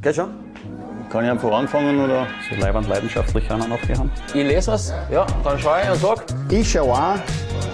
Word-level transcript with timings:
Geht 0.00 0.14
schon? 0.14 0.30
Kann 1.10 1.24
ich 1.24 1.30
einfach 1.30 1.50
anfangen 1.50 1.98
oder? 1.98 2.26
So 2.48 2.60
leibend 2.60 2.86
leidenschaftlich 2.88 3.50
einer 3.50 3.66
noch 3.66 3.80
haben. 3.88 4.10
Ich 4.28 4.34
lese 4.34 4.70
was, 4.72 4.92
ja, 5.10 5.26
dann 5.42 5.58
schaue 5.58 5.80
ich 5.82 5.90
und 5.90 6.00
sag. 6.00 6.24
Ich 6.50 6.70
schaue 6.70 6.92
auch 6.92 7.16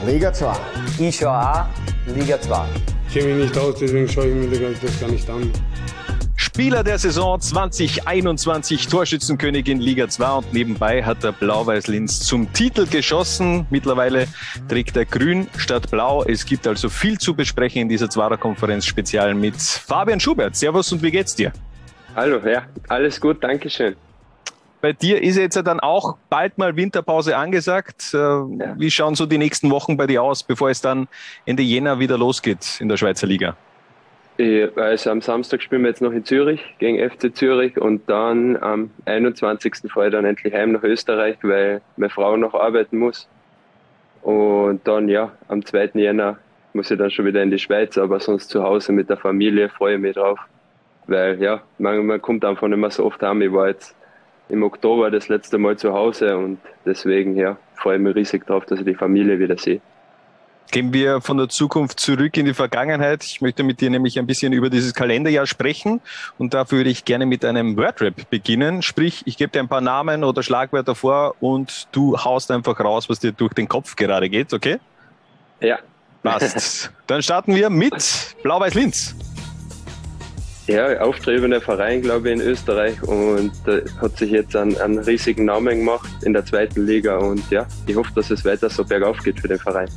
Liga 0.06 0.32
2. 0.32 0.52
Ich 1.00 1.16
schaue 1.16 1.38
auch 1.38 1.66
Liga 2.06 2.40
2. 2.40 2.64
Ich 3.08 3.14
kenne 3.14 3.34
mich 3.34 3.48
nicht 3.48 3.58
aus, 3.58 3.74
deswegen 3.79 4.08
schaue 4.08 4.29
ich 4.29 4.34
mir 4.34 4.74
das 4.80 5.00
gar 5.00 5.10
nicht 5.10 5.29
an. 5.29 5.50
Spieler 6.37 6.82
der 6.82 6.98
Saison 6.98 7.38
2021, 7.38 8.87
Torschützenkönig 8.87 9.69
in 9.69 9.81
Liga 9.81 10.09
2 10.09 10.33
und 10.33 10.53
nebenbei 10.53 11.03
hat 11.03 11.25
der 11.25 11.33
Blau-Weiß-Linz 11.33 12.21
zum 12.21 12.53
Titel 12.53 12.87
geschossen. 12.87 13.67
Mittlerweile 13.71 14.29
trägt 14.69 14.97
er 14.97 15.04
grün 15.04 15.49
statt 15.59 15.91
blau. 15.91 16.25
Es 16.25 16.47
gibt 16.47 16.66
also 16.66 16.88
viel 16.88 17.19
zu 17.19 17.34
besprechen 17.34 17.83
in 17.83 17.88
dieser 17.88 18.09
Zwarer-Konferenz 18.09 18.87
Spezial 18.87 19.34
mit 19.34 19.56
Fabian 19.61 20.20
Schubert. 20.20 20.56
Servus 20.56 20.91
und 20.93 21.02
wie 21.02 21.11
geht's 21.11 21.34
dir? 21.34 21.52
Hallo, 22.16 22.41
ja, 22.46 22.62
alles 22.88 23.20
gut, 23.20 23.42
danke 23.42 23.69
schön. 23.69 23.96
Bei 24.80 24.92
dir 24.92 25.20
ist 25.23 25.36
jetzt 25.36 25.56
dann 25.56 25.80
auch 25.80 26.16
bald 26.28 26.59
mal 26.59 26.77
Winterpause 26.77 27.37
angesagt. 27.37 28.12
Äh, 28.12 28.18
ja. 28.18 28.45
Wie 28.77 28.90
schauen 28.90 29.14
so 29.14 29.27
die 29.27 29.38
nächsten 29.38 29.70
Wochen 29.70 29.96
bei 29.96 30.06
dir 30.06 30.23
aus, 30.23 30.42
bevor 30.42 30.70
es 30.70 30.80
dann 30.80 31.09
Ende 31.46 31.62
Jänner 31.62 31.98
wieder 31.98 32.18
losgeht 32.18 32.80
in 32.80 32.88
der 32.88 32.98
Schweizer 32.98 33.27
Liga? 33.27 33.56
Also 34.77 35.10
am 35.10 35.20
Samstag 35.20 35.62
spielen 35.62 35.82
wir 35.82 35.88
jetzt 35.88 36.02
noch 36.02 36.12
in 36.12 36.24
Zürich 36.24 36.60
gegen 36.78 36.98
FC 36.98 37.34
Zürich 37.34 37.78
und 37.78 38.09
dann 38.10 38.56
am 38.56 38.90
21. 39.06 39.90
fahre 39.90 40.09
ich 40.09 40.12
dann 40.12 40.24
endlich 40.24 40.52
heim 40.52 40.73
nach 40.73 40.82
Österreich, 40.82 41.37
weil 41.42 41.80
meine 41.96 42.10
Frau 42.10 42.37
noch 42.37 42.54
arbeiten 42.54 42.98
muss. 42.98 43.28
Und 44.23 44.87
dann 44.87 45.09
ja, 45.09 45.32
am 45.48 45.65
2. 45.65 45.92
Jänner 45.95 46.38
muss 46.73 46.90
ich 46.90 46.98
dann 46.98 47.10
schon 47.10 47.26
wieder 47.26 47.42
in 47.42 47.51
die 47.51 47.59
Schweiz, 47.59 47.96
aber 47.96 48.20
sonst 48.20 48.51
zu 48.51 48.62
Hause 48.62 48.92
mit 48.92 49.09
der 49.09 49.16
Familie 49.16 49.68
freue 49.68 49.95
ich 49.95 50.01
mich 50.01 50.15
drauf. 50.15 50.38
Weil 51.06 51.40
ja, 51.42 51.60
man, 51.78 52.06
man 52.06 52.20
kommt 52.20 52.44
einfach 52.44 52.66
nicht 52.68 52.78
mehr 52.78 52.90
so 52.90 53.04
oft 53.04 53.22
heim. 53.22 53.42
Ich 53.42 53.52
war 53.52 53.68
jetzt 53.68 53.95
im 54.48 54.62
Oktober 54.62 55.10
das 55.10 55.28
letzte 55.28 55.58
Mal 55.58 55.76
zu 55.76 55.92
Hause 55.92 56.37
und 56.37 56.59
deswegen 56.84 57.37
ja, 57.37 57.56
freue 57.74 57.96
ich 57.96 58.02
mich 58.02 58.15
riesig 58.15 58.46
drauf, 58.46 58.65
dass 58.66 58.79
ich 58.79 58.84
die 58.84 58.95
Familie 58.95 59.38
wieder 59.38 59.56
sehe. 59.56 59.80
Gehen 60.70 60.92
wir 60.92 61.20
von 61.20 61.37
der 61.37 61.48
Zukunft 61.48 62.01
zurück 62.01 62.37
in 62.37 62.46
die 62.46 62.54
Vergangenheit. 62.54 63.23
Ich 63.23 63.40
möchte 63.40 63.62
mit 63.62 63.80
dir 63.80 63.90
nämlich 63.90 64.19
ein 64.19 64.27
bisschen 64.27 64.53
über 64.53 64.70
dieses 64.70 64.95
Kalenderjahr 64.95 65.47
sprechen 65.47 66.01
und 66.39 66.55
dafür 66.55 66.79
würde 66.79 66.91
ich 66.91 67.05
gerne 67.05 67.27
mit 67.27 67.45
einem 67.45 67.77
Wordrap 67.77 68.29
beginnen. 68.31 68.83
Sprich, 68.83 69.23
ich 69.27 69.36
gebe 69.36 69.53
dir 69.53 69.61
ein 69.61 69.69
paar 69.69 69.83
Namen 69.83 70.25
oder 70.25 70.42
Schlagwörter 70.42 70.95
vor 70.95 71.36
und 71.41 71.86
du 71.92 72.19
haust 72.19 72.51
einfach 72.51 72.81
raus, 72.81 73.09
was 73.09 73.20
dir 73.20 73.33
durch 73.33 73.53
den 73.53 73.69
Kopf 73.69 73.95
gerade 73.95 74.29
geht, 74.29 74.53
okay? 74.53 74.79
Ja. 75.61 75.79
Passt. 76.23 76.91
Dann 77.07 77.23
starten 77.23 77.55
wir 77.55 77.69
mit 77.69 78.34
Blau-Weiß-Linz. 78.42 79.14
Ja, 80.67 80.98
aufstrebender 81.01 81.61
Verein, 81.61 82.01
glaube 82.01 82.29
ich, 82.29 82.34
in 82.34 82.41
Österreich 82.41 83.03
und 83.03 83.53
äh, 83.67 83.83
hat 84.01 84.17
sich 84.17 84.31
jetzt 84.31 84.57
einen, 84.57 84.77
einen 84.79 84.98
riesigen 84.98 85.45
Namen 85.45 85.81
gemacht 85.81 86.09
in 86.23 86.33
der 86.33 86.47
zweiten 86.47 86.87
Liga 86.87 87.19
und 87.19 87.51
ja, 87.51 87.67
ich 87.87 87.95
hoffe, 87.95 88.11
dass 88.15 88.31
es 88.31 88.45
weiter 88.47 88.70
so 88.70 88.83
bergauf 88.83 89.19
geht 89.19 89.39
für 89.41 89.48
den 89.48 89.59
Verein. 89.59 89.89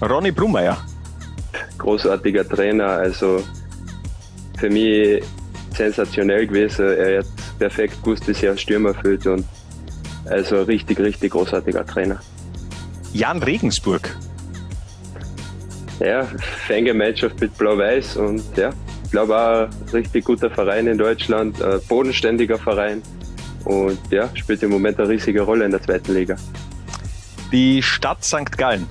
Ronny 0.00 0.30
Brummeier. 0.30 0.78
Großartiger 1.78 2.48
Trainer, 2.48 2.86
also 2.86 3.42
für 4.56 4.70
mich 4.70 5.22
sensationell 5.74 6.46
gewesen. 6.46 6.86
Er 6.86 7.18
hat 7.20 7.26
perfekt 7.58 8.02
gewusst, 8.02 8.28
wie 8.28 8.34
sich 8.34 8.48
ein 8.48 8.58
Stürmer 8.58 8.94
fühlt 8.94 9.26
und 9.26 9.44
also 10.26 10.62
richtig, 10.62 11.00
richtig 11.00 11.32
großartiger 11.32 11.84
Trainer. 11.84 12.20
Jan 13.12 13.42
Regensburg. 13.42 14.14
Ja, 15.98 16.24
Fangemeinschaft 16.68 17.40
mit 17.40 17.56
Blau-Weiß 17.58 18.18
und 18.18 18.44
ja, 18.56 18.70
ich 19.08 19.12
glaube 19.12 19.36
auch 19.36 19.62
ein 19.62 19.88
richtig 19.92 20.24
guter 20.24 20.50
Verein 20.50 20.86
in 20.86 20.98
Deutschland, 20.98 21.62
ein 21.62 21.80
bodenständiger 21.88 22.58
Verein 22.58 23.02
und 23.64 23.98
ja, 24.10 24.28
spielt 24.36 24.62
im 24.62 24.70
Moment 24.70 24.98
eine 25.00 25.08
riesige 25.08 25.42
Rolle 25.42 25.64
in 25.64 25.70
der 25.70 25.82
zweiten 25.82 26.14
Liga. 26.14 26.36
Die 27.50 27.82
Stadt 27.82 28.24
St. 28.24 28.56
Gallen 28.56 28.86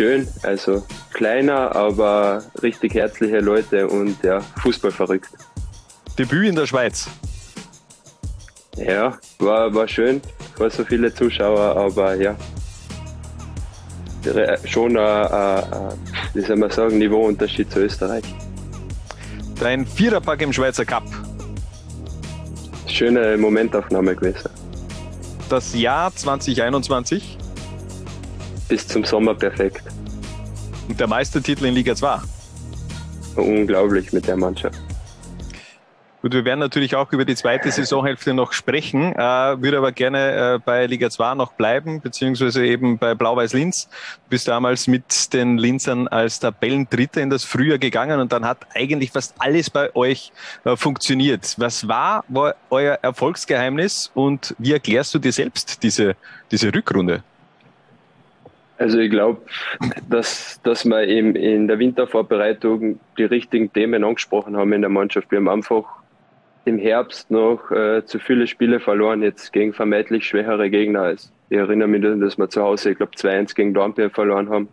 schön. 0.00 0.26
Also 0.42 0.82
kleiner, 1.12 1.76
aber 1.76 2.42
richtig 2.62 2.94
herzliche 2.94 3.40
Leute 3.40 3.86
und 3.86 4.16
ja, 4.22 4.40
Fußball 4.62 4.92
verrückt. 4.92 5.28
Debüt 6.18 6.48
in 6.48 6.54
der 6.54 6.66
Schweiz. 6.66 7.08
Ja, 8.76 9.18
war, 9.38 9.74
war 9.74 9.88
schön. 9.88 10.22
War 10.56 10.70
so 10.70 10.84
viele 10.84 11.12
Zuschauer, 11.12 11.76
aber 11.76 12.14
ja. 12.14 12.34
Schon 14.64 14.96
ein, 14.96 15.64
wie 16.34 16.40
soll 16.40 16.56
man 16.56 16.70
sagen, 16.70 16.98
Niveauunterschied 16.98 17.70
zu 17.70 17.80
Österreich. 17.80 18.24
Dein 19.58 19.86
Viererpack 19.86 20.42
im 20.42 20.52
Schweizer 20.52 20.84
Cup. 20.84 21.04
Schöne 22.86 23.36
Momentaufnahme 23.36 24.14
gewesen. 24.14 24.50
Das 25.48 25.74
Jahr 25.74 26.14
2021? 26.14 27.38
bis 28.70 28.86
zum 28.86 29.04
Sommer 29.04 29.34
perfekt. 29.34 29.82
Und 30.88 30.98
der 30.98 31.08
Meistertitel 31.08 31.66
in 31.66 31.74
Liga 31.74 31.94
2? 31.94 32.20
Unglaublich 33.36 34.12
mit 34.12 34.26
der 34.26 34.36
Mannschaft. 34.36 34.78
Gut, 36.22 36.34
wir 36.34 36.44
werden 36.44 36.60
natürlich 36.60 36.96
auch 36.96 37.10
über 37.12 37.24
die 37.24 37.34
zweite 37.34 37.70
Saisonhälfte 37.70 38.34
noch 38.34 38.52
sprechen, 38.52 39.14
äh, 39.14 39.18
würde 39.18 39.78
aber 39.78 39.90
gerne 39.90 40.56
äh, 40.56 40.58
bei 40.62 40.84
Liga 40.84 41.08
2 41.08 41.34
noch 41.34 41.54
bleiben, 41.54 42.02
beziehungsweise 42.02 42.66
eben 42.66 42.98
bei 42.98 43.14
Blau-Weiß 43.14 43.54
Linz. 43.54 43.88
Du 44.24 44.28
bist 44.28 44.46
damals 44.46 44.86
mit 44.86 45.32
den 45.32 45.56
Linzern 45.56 46.08
als 46.08 46.38
Tabellendritter 46.38 47.22
in 47.22 47.30
das 47.30 47.44
Frühjahr 47.44 47.78
gegangen 47.78 48.20
und 48.20 48.32
dann 48.32 48.44
hat 48.44 48.66
eigentlich 48.74 49.12
fast 49.12 49.34
alles 49.38 49.70
bei 49.70 49.94
euch 49.96 50.30
äh, 50.64 50.76
funktioniert. 50.76 51.54
Was 51.56 51.88
war, 51.88 52.24
war 52.28 52.54
euer 52.68 52.98
Erfolgsgeheimnis 53.00 54.10
und 54.12 54.54
wie 54.58 54.72
erklärst 54.72 55.14
du 55.14 55.18
dir 55.18 55.32
selbst 55.32 55.82
diese, 55.82 56.16
diese 56.50 56.74
Rückrunde? 56.74 57.22
Also 58.76 58.98
ich 58.98 59.10
glaube, 59.10 59.40
dass, 60.08 60.60
dass 60.64 60.84
wir 60.84 61.06
eben 61.06 61.34
in 61.34 61.66
der 61.66 61.78
Wintervorbereitung 61.78 63.00
die 63.16 63.24
richtigen 63.24 63.72
Themen 63.72 64.04
angesprochen 64.04 64.56
haben 64.56 64.72
in 64.74 64.82
der 64.82 64.90
Mannschaft. 64.90 65.30
Wir 65.30 65.38
haben 65.38 65.48
einfach 65.48 65.99
im 66.70 66.78
Herbst 66.78 67.30
noch 67.30 67.70
äh, 67.70 68.04
zu 68.04 68.18
viele 68.18 68.46
Spiele 68.46 68.80
verloren, 68.80 69.22
jetzt 69.22 69.52
gegen 69.52 69.72
vermeintlich 69.72 70.24
schwächere 70.24 70.70
Gegner. 70.70 71.02
Also 71.02 71.28
ich 71.50 71.58
erinnere 71.58 71.88
mich, 71.88 72.02
dass 72.02 72.38
wir 72.38 72.48
zu 72.48 72.62
Hause, 72.62 72.92
ich 72.92 72.96
glaube, 72.96 73.12
2-1 73.12 73.54
gegen 73.54 73.74
Dornbirn 73.74 74.10
verloren 74.10 74.48
haben. 74.48 74.68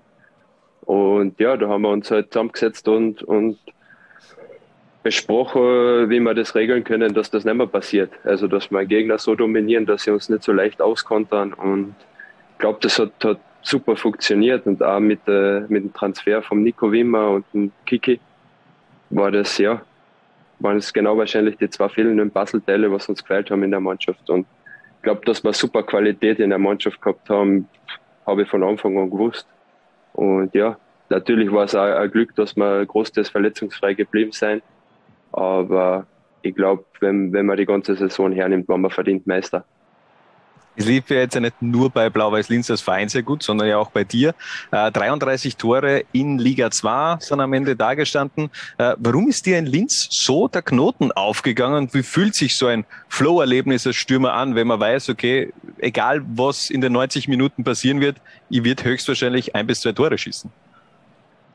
Und 0.82 1.40
ja, 1.40 1.58
da 1.58 1.68
haben 1.68 1.82
wir 1.82 1.90
uns 1.90 2.10
halt 2.12 2.32
zusammengesetzt 2.32 2.88
und, 2.88 3.24
und 3.24 3.58
besprochen, 5.04 6.10
wie 6.10 6.20
wir 6.20 6.34
das 6.34 6.56
regeln 6.56 6.84
können, 6.84 7.14
dass 7.14 7.32
das 7.32 7.44
nicht 7.44 7.56
mehr 7.56 7.68
passiert. 7.68 8.12
Also, 8.24 8.48
dass 8.48 8.72
wir 8.72 8.86
Gegner 8.86 9.18
so 9.18 9.36
dominieren, 9.36 9.86
dass 9.86 10.04
sie 10.04 10.12
uns 10.12 10.30
nicht 10.30 10.44
so 10.44 10.54
leicht 10.54 10.82
auskontern. 10.82 11.54
Und 11.54 11.96
ich 12.54 12.60
glaube, 12.60 12.80
das 12.82 13.00
hat, 13.00 13.12
hat 13.24 13.40
super 13.64 13.96
funktioniert 13.96 14.66
und 14.66 14.84
auch 14.84 15.00
mit, 15.00 15.20
äh, 15.28 15.62
mit 15.68 15.84
dem 15.84 15.94
Transfer 15.94 16.42
vom 16.42 16.62
Nico 16.64 16.92
Wimmer 16.92 17.32
und 17.32 17.46
dem 17.54 17.72
Kiki 17.86 18.20
war 19.10 19.32
das, 19.32 19.58
ja, 19.58 19.82
waren 20.60 20.78
es 20.78 20.94
genau 20.94 21.18
wahrscheinlich 21.18 21.58
die 21.58 21.70
zwei 21.70 21.90
fehlenden 21.90 22.32
Puzzleteile, 22.32 22.92
was 22.92 23.08
uns 23.10 23.22
gefällt 23.22 23.52
haben 23.52 23.64
in 23.64 23.72
der 23.72 23.80
Mannschaft. 23.80 24.30
Und 24.30 24.46
ich 24.98 25.04
glaube, 25.04 25.22
dass 25.26 25.44
wir 25.44 25.54
super 25.54 25.84
Qualität 25.84 26.40
in 26.40 26.50
der 26.50 26.60
Mannschaft 26.60 27.02
gehabt 27.02 27.30
haben, 27.30 27.68
habe 28.26 28.44
ich 28.44 28.50
von 28.50 28.64
Anfang 28.64 28.98
an 28.98 29.10
gewusst. 29.10 29.48
Und 30.14 30.54
ja, 30.56 30.78
natürlich 31.10 31.52
war 31.52 31.66
es 31.66 31.76
auch 31.76 31.84
ein 31.84 32.12
Glück, 32.12 32.36
dass 32.36 32.56
wir 32.56 32.86
großteils 32.86 33.30
verletzungsfrei 33.30 33.94
geblieben 33.94 34.32
sind. 34.32 34.64
Aber 35.32 36.08
ich 36.42 36.56
glaube, 36.56 36.86
wenn, 37.00 37.32
wenn 37.34 37.46
man 37.46 37.58
die 37.58 37.66
ganze 37.66 37.96
Saison 37.96 38.32
hernimmt, 38.32 38.68
waren 38.68 38.82
wir 38.82 38.90
verdient 38.90 39.28
Meister. 39.28 39.64
Es 40.78 40.86
lief 40.86 41.10
ja 41.10 41.18
jetzt 41.18 41.34
ja 41.34 41.42
nicht 41.42 41.60
nur 41.60 41.90
bei 41.90 42.08
Blau-Weiß 42.12 42.50
Linz 42.50 42.70
als 42.70 42.82
Verein 42.82 43.10
sehr 43.10 43.24
gut, 43.24 43.42
sondern 43.42 43.68
ja 43.68 43.80
auch 43.80 43.90
bei 43.90 44.04
dir. 44.04 44.36
Äh, 44.72 44.92
33 44.92 45.58
Tore 45.58 46.04
in 46.12 46.38
Liga 46.38 46.70
2 46.70 47.18
sind 47.20 47.40
am 47.40 47.52
Ende 47.54 47.76
dagestanden. 47.76 48.52
Äh, 48.78 48.94
warum 49.00 49.28
ist 49.28 49.48
dir 49.48 49.58
in 49.58 49.66
Linz 49.66 50.08
so 50.12 50.48
der 50.48 50.62
Knoten 50.62 51.12
aufgegangen? 51.12 51.90
Wie 51.94 52.04
fühlt 52.04 52.36
sich 52.36 52.56
so 52.56 52.68
ein 52.68 52.86
Flow-Erlebnis 53.10 53.88
als 53.88 53.96
Stürmer 53.96 54.34
an, 54.34 54.54
wenn 54.54 54.68
man 54.68 54.80
weiß, 54.80 55.10
okay, 55.10 55.52
egal 55.80 56.22
was 56.28 56.70
in 56.70 56.82
den 56.82 56.94
90 56.94 57.28
Minuten 57.28 57.64
passieren 57.64 58.00
wird, 58.00 58.18
ich 58.50 58.64
wird 58.64 58.84
höchstwahrscheinlich 58.84 59.56
ein 59.56 59.66
bis 59.66 59.82
zwei 59.82 59.94
Tore 59.94 60.16
schießen? 60.16 60.52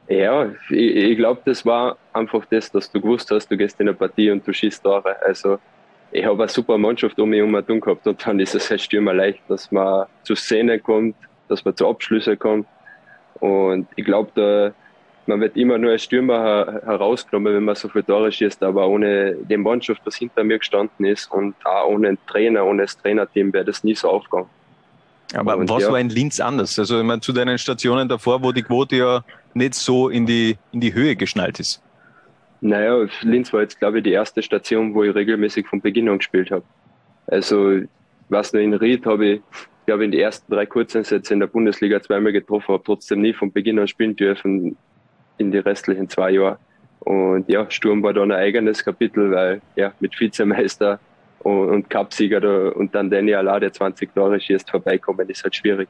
Ja, 0.09 0.51
ich, 0.69 0.77
ich 0.77 1.17
glaube, 1.17 1.43
das 1.45 1.65
war 1.65 1.97
einfach 2.13 2.45
das, 2.51 2.73
dass 2.73 2.91
du 2.91 3.01
gewusst 3.01 3.31
hast, 3.31 3.49
du 3.49 3.57
gehst 3.57 3.79
in 3.79 3.89
eine 3.89 3.97
Partie 3.97 4.33
und 4.33 4.45
du 4.47 4.53
schießt 4.53 4.83
Tore. 4.83 5.15
Also 5.25 5.61
ich 6.13 6.25
habe 6.25 6.43
eine 6.43 6.49
super 6.49 6.79
Mannschaft 6.79 7.19
um 7.19 7.31
mich 7.31 7.41
herum 7.41 7.81
gehabt 7.81 8.07
und 8.07 8.27
dann 8.27 8.39
ist 8.39 8.55
es 8.55 8.71
halt 8.71 8.81
stürmer 8.81 9.15
leicht, 9.15 9.41
dass 9.49 9.73
man 9.73 10.07
zu 10.23 10.35
Szenen 10.35 10.83
kommt, 10.83 11.17
dass 11.49 11.65
man 11.65 11.77
zu 11.77 11.89
Abschlüssen 11.89 12.39
kommt. 12.39 12.67
Und 13.41 13.89
ich 13.97 14.05
glaube, 14.05 14.75
man 15.27 15.41
wird 15.41 15.57
immer 15.57 15.79
nur 15.79 15.93
als 15.93 16.05
Stürmer 16.05 16.81
herausgenommen, 16.85 17.55
wenn 17.55 17.65
man 17.65 17.75
so 17.75 17.89
viele 17.89 18.05
Tore 18.05 18.31
schießt, 18.31 18.63
aber 18.63 18.87
ohne 18.87 19.35
die 19.35 19.57
Mannschaft, 19.57 20.03
was 20.05 20.17
hinter 20.17 20.45
mir 20.45 20.59
gestanden 20.59 21.07
ist 21.07 21.31
und 21.33 21.55
auch 21.65 21.89
ohne 21.89 22.09
einen 22.09 22.19
Trainer, 22.27 22.65
ohne 22.65 22.83
das 22.83 22.97
Trainerteam 22.99 23.53
wäre 23.53 23.65
das 23.65 23.83
nie 23.83 23.95
so 23.95 24.11
aufgegangen. 24.11 24.49
Aber 25.35 25.57
und 25.57 25.69
was 25.71 25.85
ja. 25.85 25.93
war 25.93 25.99
in 25.99 26.11
Linz 26.11 26.41
anders? 26.41 26.79
Also 26.79 26.99
ich 26.99 27.05
meine, 27.05 27.21
zu 27.23 27.33
deinen 27.33 27.57
Stationen 27.57 28.09
davor, 28.09 28.43
wo 28.43 28.53
die 28.53 28.63
Quote 28.63 28.97
ja 28.97 29.25
nicht 29.55 29.75
so 29.75 30.09
in 30.11 30.27
die, 30.27 30.59
in 30.73 30.81
die 30.81 30.93
Höhe 30.93 31.17
geschnallt 31.17 31.59
ist. 31.59 31.82
Naja, 32.65 33.09
Linz 33.23 33.53
war 33.53 33.63
jetzt, 33.63 33.81
glaube 33.81 33.99
ich, 33.99 34.05
die 34.05 34.13
erste 34.13 34.41
Station, 34.41 34.95
wo 34.95 35.03
ich 35.03 35.13
regelmäßig 35.13 35.67
von 35.67 35.81
Beginn 35.81 36.09
an 36.09 36.19
gespielt 36.19 36.53
habe. 36.53 36.65
Also, 37.27 37.81
was 38.29 38.53
noch 38.53 38.61
in 38.61 38.73
Ried 38.73 39.05
habe 39.05 39.27
ich, 39.27 39.41
glaube 39.85 40.05
in 40.05 40.13
die 40.13 40.21
ersten 40.21 40.53
drei 40.53 40.65
Kurzeinsätze 40.65 41.35
in 41.35 41.41
der 41.41 41.49
Bundesliga 41.49 42.01
zweimal 42.01 42.33
getroffen, 42.33 42.75
habe 42.75 42.85
trotzdem 42.85 43.21
nie 43.21 43.33
von 43.33 43.51
Beginn 43.51 43.81
an 43.81 43.89
spielen 43.89 44.15
dürfen 44.15 44.77
in 45.39 45.51
die 45.51 45.59
restlichen 45.59 46.09
zwei 46.09 46.31
Jahre. 46.31 46.59
Und 47.01 47.49
ja, 47.49 47.69
Sturm 47.69 48.01
war 48.05 48.13
dann 48.13 48.31
ein 48.31 48.39
eigenes 48.39 48.85
Kapitel, 48.85 49.33
weil 49.33 49.61
ja, 49.75 49.93
mit 49.99 50.19
Vizemeister 50.21 51.01
und, 51.41 51.69
und 51.69 51.91
Cupsieger 51.91 52.41
da, 52.41 52.69
und 52.69 52.95
dann 52.95 53.13
Allah, 53.13 53.59
der 53.59 53.73
20 53.73 54.15
Tore 54.15 54.41
schießt, 54.41 54.71
vorbeikommen, 54.71 55.29
ist 55.29 55.43
halt 55.43 55.57
schwierig. 55.57 55.89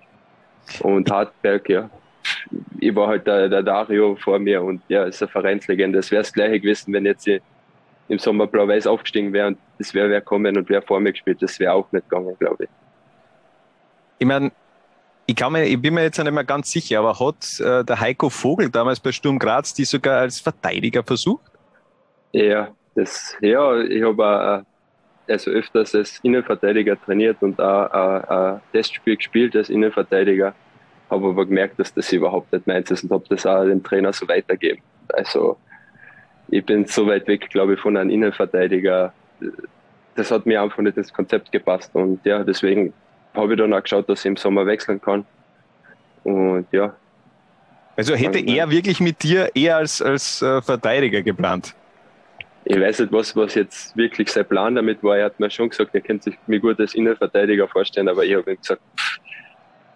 Und 0.81 1.11
Hartberg, 1.11 1.69
ja, 1.69 1.91
ich 2.81 2.95
war 2.95 3.09
halt 3.09 3.27
der, 3.27 3.49
der 3.49 3.63
Dario 3.63 4.17
vor 4.17 4.39
mir 4.39 4.63
und 4.63 4.83
ja, 4.89 5.05
ist 5.05 5.23
eine 5.23 5.31
Vereinslegende. 5.31 5.99
Es 5.99 6.11
wäre 6.11 6.23
das 6.23 6.33
gleiche 6.33 6.61
gewesen, 6.61 6.93
wenn 6.93 7.07
jetzt 7.07 7.29
im 8.09 8.19
Sommer 8.19 8.47
Blau-Weiß 8.47 8.87
aufgestiegen 8.87 9.33
wäre 9.33 9.49
und 9.49 9.59
es 9.79 9.95
wäre 9.95 10.11
wer 10.11 10.21
kommen 10.21 10.57
und 10.57 10.69
wer 10.69 10.83
vor 10.83 11.01
mir 11.01 11.13
gespielt, 11.13 11.41
das 11.41 11.59
wäre 11.59 11.73
auch 11.73 11.91
nicht 11.93 12.09
gegangen, 12.09 12.37
glaube 12.39 12.65
ich. 12.65 12.71
Ich 14.19 14.27
meine, 14.27 14.53
ich, 15.27 15.37
kann 15.37 15.53
mir, 15.53 15.65
ich 15.65 15.81
bin 15.81 15.95
mir 15.95 16.03
jetzt 16.03 16.19
nicht 16.19 16.31
mehr 16.31 16.45
ganz 16.45 16.71
sicher, 16.71 16.99
aber 16.99 17.19
hat 17.19 17.61
äh, 17.61 17.85
der 17.85 18.01
Heiko 18.01 18.29
Vogel 18.29 18.71
damals 18.71 19.01
bei 19.01 19.13
Sturm 19.13 19.39
Graz 19.39 19.73
die 19.75 19.85
sogar 19.85 20.21
als 20.21 20.41
Verteidiger 20.41 21.03
versucht? 21.03 21.51
Ja, 22.33 22.69
das, 22.95 23.37
ja 23.41 23.81
ich 23.81 24.03
habe 24.03 24.65
also 25.29 25.51
öfters 25.51 25.95
als 25.95 26.19
Innenverteidiger 26.23 27.01
trainiert 27.01 27.39
und 27.41 27.61
auch 27.61 27.91
ein 27.91 28.61
Testspiel 28.73 29.17
gespielt 29.17 29.57
als 29.57 29.71
Innenverteidiger 29.71 30.55
habe 31.13 31.29
aber 31.29 31.47
gemerkt, 31.47 31.79
dass 31.79 31.93
das 31.93 32.11
überhaupt 32.13 32.53
nicht 32.53 32.67
meins 32.67 32.91
ist 32.91 33.05
und 33.05 33.11
habe 33.11 33.25
das 33.29 33.47
auch 33.47 33.65
dem 33.65 33.83
Trainer 33.83 34.13
so 34.13 34.27
weitergegeben. 34.27 34.83
Also 35.13 35.59
ich 36.49 36.65
bin 36.65 36.87
so 36.87 37.07
weit 37.07 37.29
weg, 37.29 37.49
glaube 37.51 37.75
ich, 37.75 37.81
von 37.81 37.97
einem 37.97 38.11
Innenverteidiger. 38.11 39.13
Das 40.15 40.31
hat 40.31 40.47
mir 40.47 40.63
einfach 40.63 40.79
nicht 40.79 40.97
ins 40.97 41.13
Konzept 41.13 41.53
gepasst 41.53 41.95
und 41.95 42.25
ja, 42.25 42.43
deswegen 42.43 42.93
habe 43.35 43.53
ich 43.53 43.59
dann 43.59 43.73
auch 43.73 43.83
geschaut, 43.83 44.09
dass 44.09 44.21
ich 44.21 44.27
im 44.27 44.37
Sommer 44.37 44.67
wechseln 44.67 45.01
kann. 45.01 45.25
Und 46.25 46.67
ja. 46.73 46.95
Also 47.97 48.15
hätte 48.15 48.39
er 48.39 48.71
wirklich 48.71 49.01
mit 49.01 49.23
dir 49.23 49.51
eher 49.55 49.77
als, 49.77 50.01
als 50.01 50.41
äh, 50.41 50.63
Verteidiger 50.63 51.23
geplant? 51.23 51.75
Ich 52.65 52.81
weiß 52.81 53.01
nicht, 53.01 53.13
was, 53.13 53.35
was 53.37 53.55
jetzt 53.55 53.97
wirklich 53.97 54.31
sein 54.31 54.47
Plan 54.47 54.75
damit 54.75 55.03
war. 55.03 55.19
Er 55.19 55.27
hat 55.27 55.41
mir 55.41 55.51
schon 55.51 55.69
gesagt, 55.69 55.95
er 55.95 56.01
könnte 56.01 56.31
sich 56.31 56.39
mir 56.47 56.61
gut 56.61 56.79
als 56.81 56.95
Innenverteidiger 56.95 57.69
vorstellen, 57.69 58.09
aber 58.09 58.25
ich 58.25 58.35
habe 58.35 58.53
ihm 58.53 58.57
gesagt, 58.57 58.81
pff, 58.97 59.22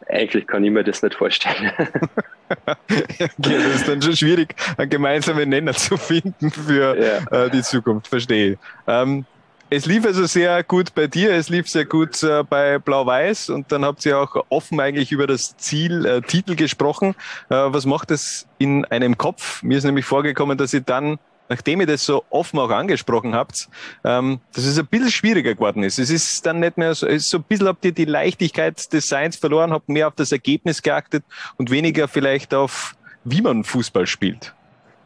eigentlich 0.08 0.47
kann 0.47 0.64
ich 0.64 0.70
mir 0.70 0.85
das 0.85 1.03
nicht 1.03 1.14
vorstellen. 1.14 1.73
okay, 2.67 3.29
das 3.38 3.75
ist 3.75 3.88
dann 3.88 4.00
schon 4.00 4.17
schwierig, 4.17 4.55
einen 4.76 4.91
gemeinsamen 4.91 5.49
Nenner 5.49 5.75
zu 5.75 5.97
finden 5.97 6.50
für 6.50 6.97
ja. 6.97 7.44
äh, 7.44 7.50
die 7.50 7.62
Zukunft, 7.62 8.08
verstehe. 8.08 8.58
Ähm, 8.87 9.25
es 9.69 9.85
lief 9.85 10.06
also 10.06 10.26
sehr 10.26 10.62
gut 10.62 10.94
bei 10.94 11.08
dir, 11.08 11.32
es 11.32 11.49
lief 11.49 11.69
sehr 11.69 11.87
gut 11.87 12.23
äh, 12.23 12.44
bei 12.44 12.79
Blau-Weiß 12.79 13.50
und 13.50 13.73
dann 13.73 13.85
habt 13.85 14.06
ihr 14.06 14.17
auch 14.17 14.44
offen 14.49 14.79
eigentlich 14.79 15.11
über 15.11 15.26
das 15.26 15.56
Ziel 15.56 16.06
äh, 16.06 16.20
Titel 16.23 16.55
gesprochen. 16.55 17.17
Äh, 17.49 17.56
was 17.56 17.85
macht 17.85 18.12
es 18.12 18.47
in 18.59 18.85
einem 18.85 19.19
Kopf? 19.19 19.64
Mir 19.64 19.79
ist 19.79 19.85
nämlich 19.85 20.05
vorgekommen, 20.05 20.56
dass 20.56 20.73
ihr 20.73 20.82
dann 20.82 21.19
nachdem 21.49 21.81
ihr 21.81 21.87
das 21.87 22.05
so 22.05 22.25
offen 22.31 22.59
auch 22.59 22.71
angesprochen 22.71 23.35
habt, 23.35 23.69
ähm, 24.05 24.41
dass 24.55 24.65
es 24.65 24.79
ein 24.79 24.87
bisschen 24.87 25.11
schwieriger 25.11 25.55
geworden 25.55 25.83
ist. 25.83 25.99
Es 25.99 26.11
ist 26.11 26.45
dann 26.47 26.61
nicht 26.61 26.77
mehr 26.77 26.95
so, 26.95 27.07
so 27.19 27.39
ein 27.39 27.45
bisschen 27.45 27.69
habt 27.69 27.85
ihr 27.85 27.93
die 27.93 28.05
Leichtigkeit 28.05 28.93
des 28.93 29.09
Seins 29.09 29.37
verloren, 29.37 29.73
habt 29.73 29.89
mehr 29.89 30.09
auf 30.09 30.15
das 30.15 30.33
Ergebnis 30.33 30.83
geachtet 30.83 31.25
und 31.57 31.71
weniger 31.71 32.09
vielleicht 32.09 32.55
auf, 32.55 32.95
wie 33.25 33.43
man 33.43 33.65
Fußball 33.65 34.07
spielt. 34.07 34.55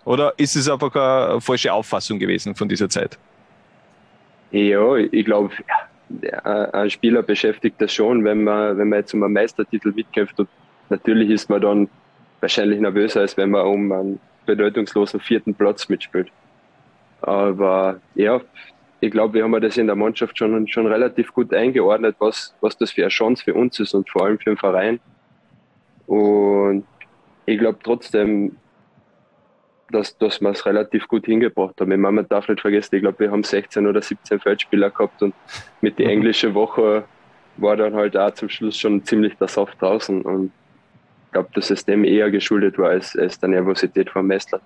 Oder 0.04 0.34
ist 0.38 0.56
es 0.56 0.68
einfach 0.68 0.94
eine 0.94 1.40
falsche 1.40 1.72
Auffassung 1.72 2.18
gewesen 2.18 2.54
von 2.54 2.68
dieser 2.68 2.88
Zeit? 2.88 3.18
Ja, 4.50 4.96
ich 4.96 5.24
glaube, 5.24 5.52
ein 6.42 6.90
Spieler 6.90 7.22
beschäftigt 7.22 7.80
das 7.80 7.92
schon, 7.92 8.24
wenn 8.24 8.42
man, 8.42 8.76
wenn 8.78 8.88
man 8.88 9.00
jetzt 9.00 9.14
um 9.14 9.22
einen 9.22 9.34
Meistertitel 9.34 9.92
mitkämpft. 9.92 10.38
Und 10.40 10.48
natürlich 10.88 11.30
ist 11.30 11.48
man 11.48 11.60
dann 11.60 11.88
wahrscheinlich 12.40 12.80
nervöser, 12.80 13.20
als 13.20 13.36
wenn 13.36 13.50
man 13.50 13.66
um 13.66 13.92
einen 13.92 14.20
bedeutungslosen 14.56 15.20
vierten 15.20 15.54
Platz 15.54 15.88
mitspielt. 15.88 16.30
Aber 17.22 18.00
ja, 18.14 18.40
ich 19.00 19.10
glaube, 19.10 19.34
wir 19.34 19.44
haben 19.44 19.60
das 19.60 19.76
in 19.76 19.86
der 19.86 19.96
Mannschaft 19.96 20.36
schon, 20.36 20.66
schon 20.68 20.86
relativ 20.86 21.32
gut 21.32 21.52
eingeordnet, 21.54 22.16
was, 22.18 22.54
was 22.60 22.76
das 22.76 22.92
für 22.92 23.02
eine 23.02 23.08
Chance 23.10 23.44
für 23.44 23.54
uns 23.54 23.78
ist 23.80 23.94
und 23.94 24.08
vor 24.08 24.24
allem 24.24 24.38
für 24.38 24.50
den 24.50 24.56
Verein. 24.56 25.00
Und 26.06 26.84
ich 27.46 27.58
glaube 27.58 27.78
trotzdem, 27.82 28.56
dass, 29.90 30.16
dass 30.18 30.40
wir 30.40 30.50
es 30.50 30.66
relativ 30.66 31.08
gut 31.08 31.26
hingebracht 31.26 31.80
haben. 31.80 31.92
Ich 31.92 31.98
meine, 31.98 32.16
man 32.16 32.28
darf 32.28 32.48
nicht 32.48 32.60
vergessen, 32.60 32.96
ich 32.96 33.02
glaube, 33.02 33.20
wir 33.20 33.30
haben 33.30 33.42
16 33.42 33.86
oder 33.86 34.02
17 34.02 34.40
Feldspieler 34.40 34.90
gehabt 34.90 35.22
und 35.22 35.34
mit 35.80 35.98
der 35.98 36.06
englischen 36.14 36.54
Woche 36.54 37.04
war 37.56 37.76
dann 37.76 37.94
halt 37.94 38.16
auch 38.16 38.32
zum 38.32 38.48
Schluss 38.48 38.78
schon 38.78 39.04
ziemlich 39.04 39.36
der 39.36 39.48
Saft 39.48 39.80
draußen. 39.80 40.22
Und 40.22 40.52
glaube, 41.32 41.48
dass 41.54 41.70
es 41.70 41.84
dem 41.84 42.04
eher 42.04 42.30
geschuldet 42.30 42.78
war 42.78 42.90
als, 42.90 43.16
als 43.16 43.38
der 43.38 43.48
Nervosität 43.50 44.10
vom 44.10 44.26
Messler. 44.26 44.60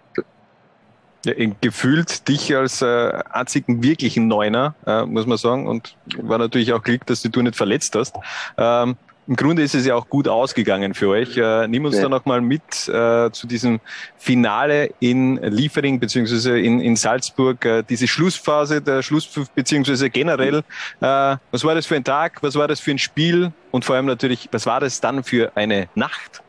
Ja, 1.24 1.32
gefühlt 1.60 2.28
dich 2.28 2.54
als 2.54 2.82
äh, 2.82 3.12
einzigen 3.30 3.82
wirklichen 3.82 4.28
Neuner, 4.28 4.74
äh, 4.86 5.06
muss 5.06 5.26
man 5.26 5.38
sagen, 5.38 5.66
und 5.66 5.96
war 6.18 6.38
natürlich 6.38 6.72
auch 6.74 6.82
Glück, 6.82 7.06
dass 7.06 7.22
du 7.22 7.42
nicht 7.42 7.56
verletzt 7.56 7.96
hast. 7.96 8.14
Ähm, 8.58 8.96
Im 9.26 9.36
Grunde 9.36 9.62
ist 9.62 9.74
es 9.74 9.86
ja 9.86 9.94
auch 9.94 10.10
gut 10.10 10.28
ausgegangen 10.28 10.92
für 10.92 11.08
euch. 11.08 11.38
Äh, 11.38 11.66
nimm 11.66 11.86
uns 11.86 11.96
ja. 11.96 12.02
da 12.02 12.08
nochmal 12.10 12.42
mit 12.42 12.88
äh, 12.88 13.30
zu 13.30 13.46
diesem 13.46 13.80
Finale 14.18 14.90
in 15.00 15.36
Liefering 15.36 15.98
beziehungsweise 15.98 16.58
in, 16.58 16.80
in 16.80 16.94
Salzburg, 16.94 17.64
äh, 17.64 17.82
diese 17.88 18.06
Schlussphase, 18.06 18.82
der 18.82 19.02
Schlusspfiff 19.02 19.48
beziehungsweise 19.50 20.10
generell. 20.10 20.58
Äh, 21.00 21.36
was 21.50 21.64
war 21.64 21.74
das 21.74 21.86
für 21.86 21.96
ein 21.96 22.04
Tag? 22.04 22.42
Was 22.42 22.54
war 22.54 22.68
das 22.68 22.80
für 22.80 22.90
ein 22.90 22.98
Spiel? 22.98 23.50
Und 23.70 23.86
vor 23.86 23.96
allem 23.96 24.06
natürlich, 24.06 24.50
was 24.52 24.66
war 24.66 24.80
das 24.80 25.00
dann 25.00 25.24
für 25.24 25.56
eine 25.56 25.88
Nacht? 25.94 26.43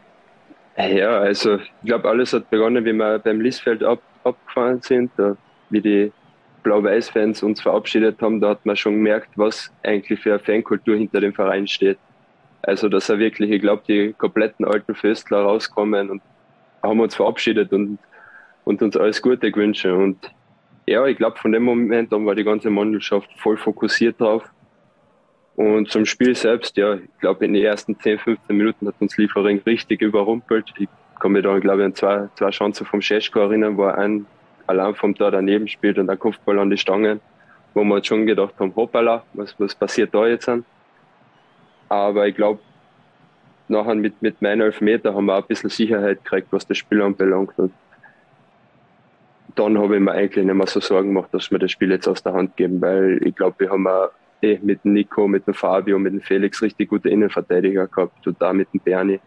Ja, 0.77 1.19
also 1.19 1.56
ich 1.56 1.72
glaube, 1.83 2.10
alles 2.10 2.33
hat 2.33 2.50
begonnen, 2.50 2.83
wie 2.83 2.94
wir 2.94 3.19
beim 3.19 3.39
Liesfeld 3.39 3.81
ab, 3.83 4.01
abgefahren 4.24 4.81
sind, 4.81 5.12
da, 5.16 5.38
wie 5.69 5.81
die 5.81 6.12
Blau-Weiß-Fans 6.63 7.44
uns 7.44 7.62
verabschiedet 7.62 8.22
haben, 8.22 8.42
da 8.42 8.50
hat 8.50 8.66
man 8.66 8.75
schon 8.75 8.94
gemerkt, 8.94 9.30
was 9.36 9.72
eigentlich 9.83 10.19
für 10.19 10.31
eine 10.31 10.39
Fankultur 10.39 10.98
hinter 10.98 11.22
dem 11.22 11.33
Verein 11.33 11.68
steht. 11.68 11.98
Also, 12.63 12.89
dass 12.89 13.07
er 13.10 13.19
wirklich, 13.19 13.51
ich 13.51 13.62
glaube, 13.62 13.83
die 13.88 14.13
kompletten 14.18 14.66
alten 14.66 14.95
Föstler 14.95 15.44
rauskommen 15.44 16.10
und 16.10 16.22
haben 16.81 17.00
uns 17.00 17.16
verabschiedet 17.16 17.72
und, 17.72 18.00
und 18.66 18.81
uns 18.81 18.98
alles 18.98 19.22
Gute 19.22 19.51
gewünscht. 19.51 19.86
Und 19.86 20.18
ja, 20.88 21.06
ich 21.06 21.18
glaube, 21.18 21.38
von 21.38 21.51
dem 21.51 21.63
Moment 21.63 22.12
an 22.12 22.25
war 22.25 22.36
die 22.36 22.44
ganze 22.44 22.69
Mannschaft 22.69 23.30
voll 23.38 23.57
fokussiert 23.57 24.19
drauf. 24.19 24.44
Und 25.55 25.89
zum 25.89 26.05
Spiel 26.05 26.35
selbst, 26.35 26.75
ja, 26.75 26.95
ich 26.95 27.19
glaube, 27.19 27.45
in 27.45 27.53
den 27.53 27.63
ersten 27.63 27.97
10, 27.97 28.19
15 28.19 28.57
Minuten 28.57 28.88
hat 28.88 28.95
uns 29.00 29.17
Liefering 29.17 29.62
richtig 29.65 30.01
überrumpelt. 30.01 30.65
Ich 30.77 30.89
kann 31.19 31.31
mich 31.31 31.43
da, 31.43 31.57
glaube 31.59 31.79
ich, 31.81 31.85
an 31.85 31.95
zwei, 31.95 32.27
zwei 32.35 32.50
Chancen 32.50 32.85
vom 32.85 33.01
Scheschko 33.01 33.39
erinnern, 33.39 33.77
wo 33.77 33.85
ein 33.85 34.25
allein 34.67 34.95
vom 34.95 35.15
Tor 35.15 35.31
daneben 35.31 35.67
spielt 35.67 35.97
und 35.97 36.09
ein 36.09 36.19
Kopfball 36.19 36.59
an 36.59 36.69
die 36.69 36.77
Stangen, 36.77 37.21
wo 37.74 37.83
wir 37.83 37.95
uns 37.95 38.07
schon 38.07 38.25
gedacht 38.25 38.55
haben, 38.59 38.75
hoppala, 38.75 39.24
was, 39.33 39.55
was 39.59 39.75
passiert 39.75 40.13
da 40.13 40.27
jetzt 40.27 40.50
an? 40.50 40.65
Aber 41.88 42.27
ich 42.27 42.35
glaube, 42.35 42.59
nachher 43.67 43.95
mit, 43.95 44.21
mit 44.21 44.41
meinen 44.41 44.62
Elfmeter 44.62 45.13
haben 45.13 45.25
wir 45.25 45.35
auch 45.35 45.43
ein 45.43 45.47
bisschen 45.47 45.69
Sicherheit 45.69 46.24
gekriegt, 46.24 46.47
was 46.51 46.67
das 46.67 46.77
Spiel 46.77 47.01
anbelangt. 47.01 47.57
Und 47.57 47.71
dann 49.55 49.77
habe 49.77 49.95
ich 49.95 50.01
mir 50.01 50.12
eigentlich 50.12 50.45
nicht 50.45 50.55
mehr 50.55 50.67
so 50.67 50.79
Sorgen 50.79 51.09
gemacht, 51.13 51.29
dass 51.31 51.51
wir 51.51 51.59
das 51.59 51.71
Spiel 51.71 51.91
jetzt 51.91 52.07
aus 52.07 52.24
der 52.24 52.33
Hand 52.33 52.57
geben, 52.57 52.81
weil 52.81 53.19
ich 53.25 53.35
glaube, 53.35 53.55
wir 53.59 53.69
haben 53.69 53.88
auch 53.88 54.09
eh 54.45 54.59
mit 54.61 54.83
dem 54.83 54.93
Nico, 54.93 55.27
mit 55.27 55.47
dem 55.47 55.53
Fabio, 55.53 55.97
mit 55.99 56.13
dem 56.13 56.21
Felix 56.21 56.61
richtig 56.61 56.89
gute 56.89 57.09
Innenverteidiger 57.09 57.87
gehabt 57.87 58.25
und 58.27 58.41
da 58.41 58.53
mit 58.53 58.73
dem 58.73 58.79
Bernie, 58.81 59.19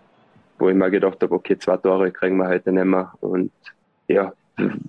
wo 0.58 0.68
ich 0.68 0.74
mir 0.74 0.90
gedacht 0.90 1.22
habe, 1.22 1.34
okay, 1.34 1.58
zwei 1.58 1.76
Tore 1.76 2.10
kriegen 2.10 2.36
wir 2.36 2.48
heute 2.48 2.72
nicht 2.72 2.84
mehr. 2.84 3.12
Und 3.20 3.50
ja, 4.08 4.32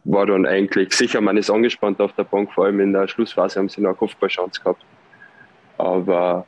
war 0.06 0.26
dann 0.26 0.46
eigentlich 0.46 0.94
sicher, 0.94 1.22
man 1.22 1.38
ist 1.38 1.50
angespannt 1.50 2.00
auf 2.02 2.14
der 2.14 2.24
Bank, 2.24 2.52
vor 2.52 2.66
allem 2.66 2.80
in 2.80 2.94
der 2.94 3.08
Schlussphase 3.08 3.60
haben 3.60 3.70
sie 3.70 3.82
noch 3.82 3.90
eine 3.90 3.98
Kopfballchance 3.98 4.62
gehabt. 4.62 4.84
Aber 5.78 6.46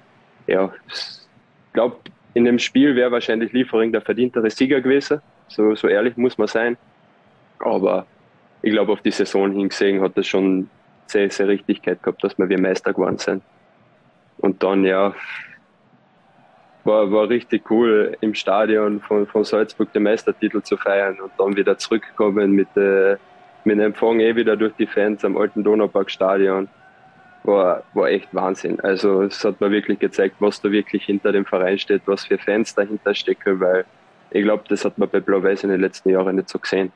ja, 0.47 0.71
ich 0.87 1.73
glaube, 1.73 1.97
in 2.33 2.45
dem 2.45 2.59
Spiel 2.59 2.95
wäre 2.95 3.11
wahrscheinlich 3.11 3.51
Liefering 3.53 3.91
der 3.91 4.01
verdientere 4.01 4.49
Sieger 4.49 4.81
gewesen. 4.81 5.21
So, 5.47 5.75
so 5.75 5.87
ehrlich 5.87 6.17
muss 6.17 6.37
man 6.37 6.47
sein. 6.47 6.77
Aber 7.59 8.05
ich 8.61 8.71
glaube, 8.71 8.93
auf 8.93 9.01
die 9.01 9.11
Saison 9.11 9.51
hingesehen 9.51 10.01
hat 10.01 10.17
das 10.17 10.27
schon 10.27 10.69
sehr, 11.07 11.29
sehr 11.29 11.47
Richtigkeit 11.47 12.01
gehabt, 12.01 12.23
dass 12.23 12.37
wir 12.37 12.47
wie 12.49 12.57
Meister 12.57 12.93
geworden 12.93 13.17
sind. 13.17 13.43
Und 14.41 14.63
dann, 14.63 14.83
ja, 14.83 15.13
war, 16.83 17.11
war 17.11 17.29
richtig 17.29 17.69
cool, 17.69 18.17
im 18.21 18.33
Stadion 18.33 18.99
von, 19.01 19.27
von 19.27 19.43
Salzburg 19.43 19.93
den 19.93 20.03
Meistertitel 20.03 20.61
zu 20.61 20.77
feiern 20.77 21.19
und 21.19 21.31
dann 21.37 21.55
wieder 21.55 21.77
zurückkommen 21.77 22.51
mit, 22.51 22.75
äh, 22.75 23.17
mit 23.63 23.77
dem 23.77 23.81
Empfang 23.81 24.19
eh 24.19 24.35
wieder 24.35 24.57
durch 24.57 24.73
die 24.77 24.87
Fans 24.87 25.23
am 25.23 25.37
alten 25.37 25.63
Donauparkstadion. 25.63 26.67
War, 27.43 27.83
war 27.93 28.09
echt 28.09 28.33
Wahnsinn. 28.33 28.79
Also 28.81 29.23
es 29.23 29.43
hat 29.43 29.61
mir 29.61 29.71
wirklich 29.71 29.97
gezeigt, 29.99 30.35
was 30.39 30.61
da 30.61 30.71
wirklich 30.71 31.05
hinter 31.05 31.31
dem 31.31 31.45
Verein 31.45 31.79
steht, 31.79 32.03
was 32.05 32.25
für 32.25 32.37
Fans 32.37 32.75
dahinter 32.75 33.15
stecken, 33.15 33.59
weil 33.59 33.85
ich 34.29 34.43
glaube, 34.43 34.63
das 34.69 34.85
hat 34.85 34.97
man 34.97 35.09
bei 35.09 35.19
Blau-Weiß 35.19 35.63
in 35.63 35.71
den 35.71 35.81
letzten 35.81 36.09
Jahren 36.09 36.35
nicht 36.35 36.49
so 36.49 36.59
gesehen. 36.59 36.91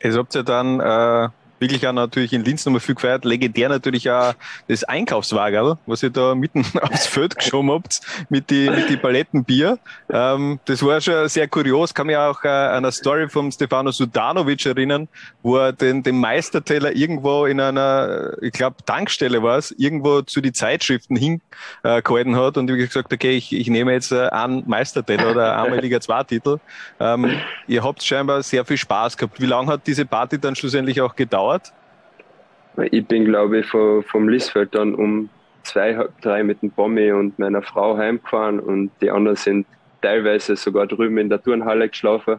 Es 0.00 0.16
habt 0.16 0.34
ihr 0.34 0.42
dann 0.42 0.80
äh, 0.80 1.28
wirklich 1.58 1.86
auch 1.86 1.92
natürlich 1.92 2.32
in 2.32 2.44
Linz 2.44 2.64
nochmal 2.64 2.80
viel 2.80 2.94
gefeiert. 2.94 3.24
Legendär 3.24 3.68
natürlich 3.68 4.10
auch 4.10 4.34
das 4.68 4.84
Einkaufswagen, 4.84 5.78
was 5.86 6.02
ihr 6.02 6.10
da 6.10 6.34
mitten 6.34 6.64
aufs 6.82 7.06
Feld 7.06 7.36
geschoben 7.36 7.70
habt 7.70 8.00
mit 8.28 8.50
die, 8.50 8.70
mit 8.70 8.88
die 8.88 8.96
Palettenbier. 8.96 9.78
Ähm, 10.10 10.60
das 10.64 10.82
war 10.84 11.00
schon 11.00 11.28
sehr 11.28 11.48
kurios. 11.48 11.94
Kann 11.94 12.06
mich 12.06 12.16
auch 12.16 12.44
äh, 12.44 12.48
an 12.48 12.84
eine 12.84 12.92
Story 12.92 13.28
vom 13.28 13.50
Stefano 13.50 13.90
Sudanovic 13.90 14.66
erinnern, 14.66 15.08
wo 15.42 15.56
er 15.56 15.72
den, 15.72 16.02
den 16.02 16.18
Meisterteller 16.18 16.94
irgendwo 16.94 17.46
in 17.46 17.60
einer, 17.60 18.32
ich 18.40 18.52
glaube, 18.52 18.76
Tankstelle 18.84 19.42
war 19.42 19.58
es, 19.58 19.72
irgendwo 19.72 20.22
zu 20.22 20.40
die 20.40 20.52
Zeitschriften 20.52 21.16
hingehalten 21.16 22.36
hat 22.36 22.56
und 22.56 22.70
ich 22.70 22.86
gesagt, 22.86 23.12
okay, 23.12 23.36
ich, 23.36 23.52
ich 23.52 23.68
nehme 23.68 23.92
jetzt 23.92 24.12
äh, 24.12 24.28
einen 24.28 24.64
Meisterteller 24.68 25.30
oder 25.30 25.62
einmal 25.62 25.80
Liga 25.80 26.00
2 26.00 26.24
Titel. 26.24 26.58
Ähm, 27.00 27.40
ihr 27.66 27.82
habt 27.82 28.02
scheinbar 28.02 28.42
sehr 28.42 28.64
viel 28.64 28.76
Spaß 28.76 29.16
gehabt. 29.16 29.40
Wie 29.40 29.46
lange 29.46 29.72
hat 29.72 29.86
diese 29.86 30.04
Party 30.04 30.38
dann 30.38 30.54
schlussendlich 30.54 31.00
auch 31.00 31.14
gedauert? 31.14 31.47
Gedauert? 31.48 31.72
Ich 32.90 33.06
bin, 33.06 33.24
glaube 33.24 33.60
ich, 33.60 33.66
vom, 33.66 34.02
vom 34.02 34.28
Lisfeld 34.28 34.74
dann 34.74 34.94
um 34.94 35.28
zwei, 35.62 35.96
halb 35.96 36.20
drei 36.20 36.42
mit 36.44 36.62
dem 36.62 36.70
Bommi 36.70 37.10
und 37.12 37.38
meiner 37.38 37.62
Frau 37.62 37.96
heimgefahren 37.96 38.60
und 38.60 38.90
die 39.00 39.10
anderen 39.10 39.36
sind 39.36 39.66
teilweise 40.00 40.54
sogar 40.56 40.86
drüben 40.86 41.18
in 41.18 41.28
der 41.28 41.42
Turnhalle 41.42 41.88
geschlafen, 41.88 42.36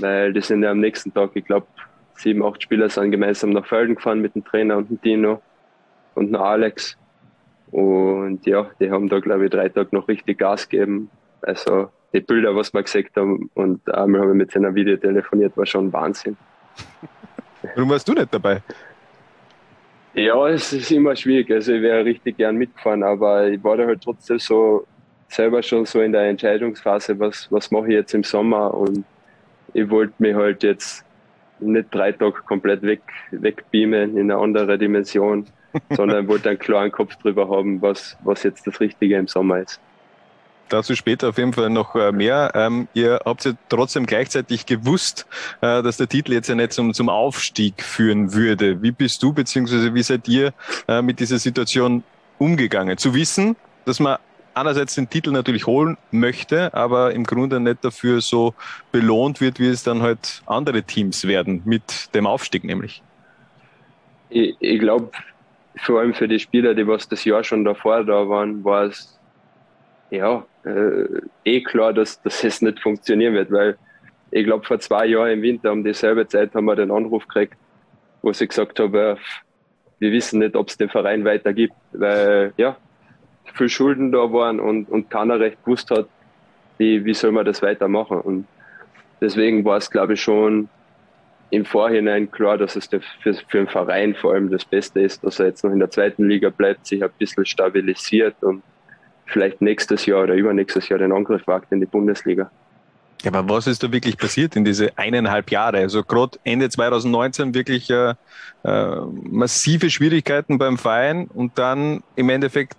weil 0.00 0.32
die 0.32 0.40
sind 0.40 0.62
ja 0.62 0.70
am 0.70 0.80
nächsten 0.80 1.12
Tag, 1.12 1.30
ich 1.34 1.44
glaube, 1.44 1.66
sieben, 2.14 2.42
acht 2.42 2.62
Spieler 2.62 2.88
sind 2.88 3.10
gemeinsam 3.10 3.50
nach 3.50 3.66
Felden 3.66 3.94
gefahren 3.94 4.20
mit 4.20 4.34
dem 4.34 4.44
Trainer 4.44 4.78
und 4.78 4.88
dem 4.88 5.00
Dino 5.02 5.42
und 6.14 6.28
dem 6.28 6.36
Alex. 6.36 6.96
Und 7.70 8.46
ja, 8.46 8.70
die 8.80 8.90
haben 8.90 9.08
da, 9.08 9.20
glaube 9.20 9.44
ich, 9.44 9.50
drei 9.50 9.68
Tage 9.68 9.94
noch 9.94 10.08
richtig 10.08 10.38
Gas 10.38 10.68
gegeben. 10.68 11.10
Also 11.42 11.90
die 12.14 12.20
Bilder, 12.20 12.56
was 12.56 12.72
wir 12.72 12.82
gesagt 12.82 13.16
haben, 13.16 13.50
und 13.54 13.88
einmal 13.92 14.22
habe 14.22 14.30
ich 14.30 14.36
mit 14.38 14.50
seiner 14.50 14.74
Video 14.74 14.96
telefoniert, 14.96 15.54
war 15.56 15.66
schon 15.66 15.92
Wahnsinn. 15.92 16.38
Warum 17.74 17.90
warst 17.90 18.08
du 18.08 18.12
nicht 18.12 18.32
dabei? 18.32 18.62
Ja, 20.14 20.48
es 20.48 20.72
ist 20.72 20.90
immer 20.90 21.14
schwierig. 21.14 21.50
Also 21.50 21.72
ich 21.74 21.82
wäre 21.82 22.04
richtig 22.04 22.36
gern 22.36 22.56
mitgefahren, 22.56 23.02
aber 23.02 23.48
ich 23.48 23.62
war 23.62 23.76
da 23.76 23.86
halt 23.86 24.02
trotzdem 24.02 24.38
so 24.38 24.86
selber 25.28 25.62
schon 25.62 25.84
so 25.84 26.00
in 26.00 26.12
der 26.12 26.22
Entscheidungsphase, 26.22 27.18
was, 27.18 27.50
was 27.50 27.70
mache 27.70 27.88
ich 27.88 27.92
jetzt 27.92 28.14
im 28.14 28.24
Sommer 28.24 28.72
und 28.72 29.04
ich 29.74 29.88
wollte 29.90 30.14
mich 30.18 30.34
halt 30.34 30.62
jetzt 30.62 31.04
nicht 31.60 31.94
drei 31.94 32.12
Tage 32.12 32.40
komplett 32.46 32.82
weg, 32.82 33.02
wegbeamen 33.30 34.16
in 34.16 34.30
eine 34.30 34.40
andere 34.40 34.78
Dimension, 34.78 35.46
sondern 35.90 36.26
wollte 36.28 36.48
einen 36.48 36.58
klaren 36.58 36.90
Kopf 36.90 37.14
drüber 37.16 37.48
haben, 37.48 37.82
was, 37.82 38.16
was 38.24 38.42
jetzt 38.42 38.66
das 38.66 38.80
Richtige 38.80 39.16
im 39.16 39.28
Sommer 39.28 39.60
ist 39.60 39.80
dazu 40.68 40.94
später 40.94 41.30
auf 41.30 41.38
jeden 41.38 41.52
Fall 41.52 41.70
noch 41.70 41.94
äh, 41.94 42.12
mehr. 42.12 42.52
Ähm, 42.54 42.88
ihr 42.94 43.20
habt 43.24 43.44
ja 43.44 43.52
trotzdem 43.68 44.06
gleichzeitig 44.06 44.66
gewusst, 44.66 45.26
äh, 45.60 45.82
dass 45.82 45.96
der 45.96 46.08
Titel 46.08 46.32
jetzt 46.32 46.48
ja 46.48 46.54
nicht 46.54 46.72
zum, 46.72 46.94
zum 46.94 47.08
Aufstieg 47.08 47.82
führen 47.82 48.32
würde. 48.32 48.82
Wie 48.82 48.92
bist 48.92 49.22
du 49.22 49.32
beziehungsweise 49.32 49.94
wie 49.94 50.02
seid 50.02 50.28
ihr 50.28 50.52
äh, 50.86 51.02
mit 51.02 51.20
dieser 51.20 51.38
Situation 51.38 52.04
umgegangen? 52.38 52.98
Zu 52.98 53.14
wissen, 53.14 53.56
dass 53.84 54.00
man 54.00 54.18
einerseits 54.54 54.94
den 54.94 55.08
Titel 55.08 55.30
natürlich 55.30 55.66
holen 55.66 55.96
möchte, 56.10 56.74
aber 56.74 57.12
im 57.14 57.24
Grunde 57.24 57.60
nicht 57.60 57.84
dafür 57.84 58.20
so 58.20 58.54
belohnt 58.92 59.40
wird, 59.40 59.60
wie 59.60 59.68
es 59.68 59.82
dann 59.82 60.02
halt 60.02 60.42
andere 60.46 60.82
Teams 60.82 61.26
werden 61.26 61.62
mit 61.64 62.14
dem 62.14 62.26
Aufstieg 62.26 62.64
nämlich. 62.64 63.02
Ich, 64.30 64.56
ich 64.60 64.80
glaube, 64.80 65.10
vor 65.80 66.00
allem 66.00 66.12
für 66.12 66.28
die 66.28 66.38
Spieler, 66.38 66.74
die 66.74 66.86
was 66.86 67.08
das 67.08 67.24
Jahr 67.24 67.44
schon 67.44 67.64
davor 67.64 68.04
da 68.04 68.28
waren, 68.28 68.64
war 68.64 68.84
es 68.84 69.17
ja, 70.10 70.44
äh, 70.64 71.20
eh 71.44 71.62
klar, 71.62 71.92
dass, 71.92 72.20
dass 72.22 72.44
es 72.44 72.62
nicht 72.62 72.80
funktionieren 72.80 73.34
wird, 73.34 73.50
weil 73.50 73.76
ich 74.30 74.44
glaube, 74.44 74.64
vor 74.64 74.78
zwei 74.80 75.06
Jahren 75.06 75.32
im 75.32 75.42
Winter 75.42 75.72
um 75.72 75.84
dieselbe 75.84 76.26
Zeit 76.26 76.54
haben 76.54 76.66
wir 76.66 76.76
den 76.76 76.90
Anruf 76.90 77.26
gekriegt, 77.26 77.56
wo 78.22 78.32
sie 78.32 78.46
gesagt 78.46 78.78
haben, 78.78 78.94
äh, 78.94 79.16
wir 79.98 80.12
wissen 80.12 80.40
nicht, 80.40 80.54
ob 80.54 80.68
es 80.68 80.76
den 80.76 80.88
Verein 80.88 81.24
weitergibt, 81.24 81.74
weil 81.92 82.52
ja, 82.56 82.76
viel 83.54 83.68
Schulden 83.68 84.12
da 84.12 84.32
waren 84.32 84.60
und, 84.60 84.88
und 84.88 85.10
keiner 85.10 85.40
recht 85.40 85.62
gewusst 85.64 85.90
hat, 85.90 86.08
wie, 86.76 87.04
wie 87.04 87.14
soll 87.14 87.32
man 87.32 87.44
das 87.44 87.62
weitermachen. 87.62 88.20
Und 88.20 88.46
deswegen 89.20 89.64
war 89.64 89.78
es, 89.78 89.90
glaube 89.90 90.14
ich, 90.14 90.22
schon 90.22 90.68
im 91.50 91.64
Vorhinein 91.64 92.30
klar, 92.30 92.58
dass 92.58 92.76
es 92.76 92.86
für, 92.86 93.00
für 93.00 93.32
den 93.52 93.68
Verein 93.68 94.14
vor 94.14 94.34
allem 94.34 94.50
das 94.50 94.64
Beste 94.64 95.00
ist, 95.00 95.24
dass 95.24 95.40
er 95.40 95.46
jetzt 95.46 95.64
noch 95.64 95.72
in 95.72 95.78
der 95.78 95.90
zweiten 95.90 96.28
Liga 96.28 96.50
bleibt, 96.50 96.86
sich 96.86 97.02
ein 97.02 97.10
bisschen 97.18 97.46
stabilisiert 97.46 98.36
und 98.42 98.62
vielleicht 99.28 99.60
nächstes 99.60 100.06
Jahr 100.06 100.24
oder 100.24 100.34
übernächstes 100.34 100.88
Jahr 100.88 100.98
den 100.98 101.12
Angriff 101.12 101.46
wagt 101.46 101.72
in 101.72 101.80
die 101.80 101.86
Bundesliga. 101.86 102.50
Ja, 103.22 103.32
aber 103.32 103.52
was 103.52 103.66
ist 103.66 103.82
da 103.82 103.90
wirklich 103.90 104.16
passiert 104.16 104.54
in 104.54 104.64
diese 104.64 104.96
eineinhalb 104.96 105.50
Jahre? 105.50 105.78
Also 105.78 106.04
gerade 106.04 106.38
Ende 106.44 106.68
2019 106.68 107.52
wirklich 107.52 107.90
äh, 107.90 108.14
äh, 108.64 108.96
massive 109.24 109.90
Schwierigkeiten 109.90 110.58
beim 110.58 110.78
Verein 110.78 111.26
und 111.26 111.58
dann 111.58 112.02
im 112.14 112.28
Endeffekt 112.28 112.76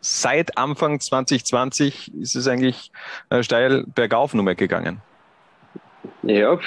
seit 0.00 0.58
Anfang 0.58 1.00
2020 1.00 2.12
ist 2.20 2.36
es 2.36 2.46
eigentlich 2.48 2.90
äh, 3.30 3.42
steil 3.42 3.84
bergauf 3.94 4.34
nur 4.34 4.44
mehr 4.44 4.56
gegangen. 4.56 5.00
Ja, 6.22 6.58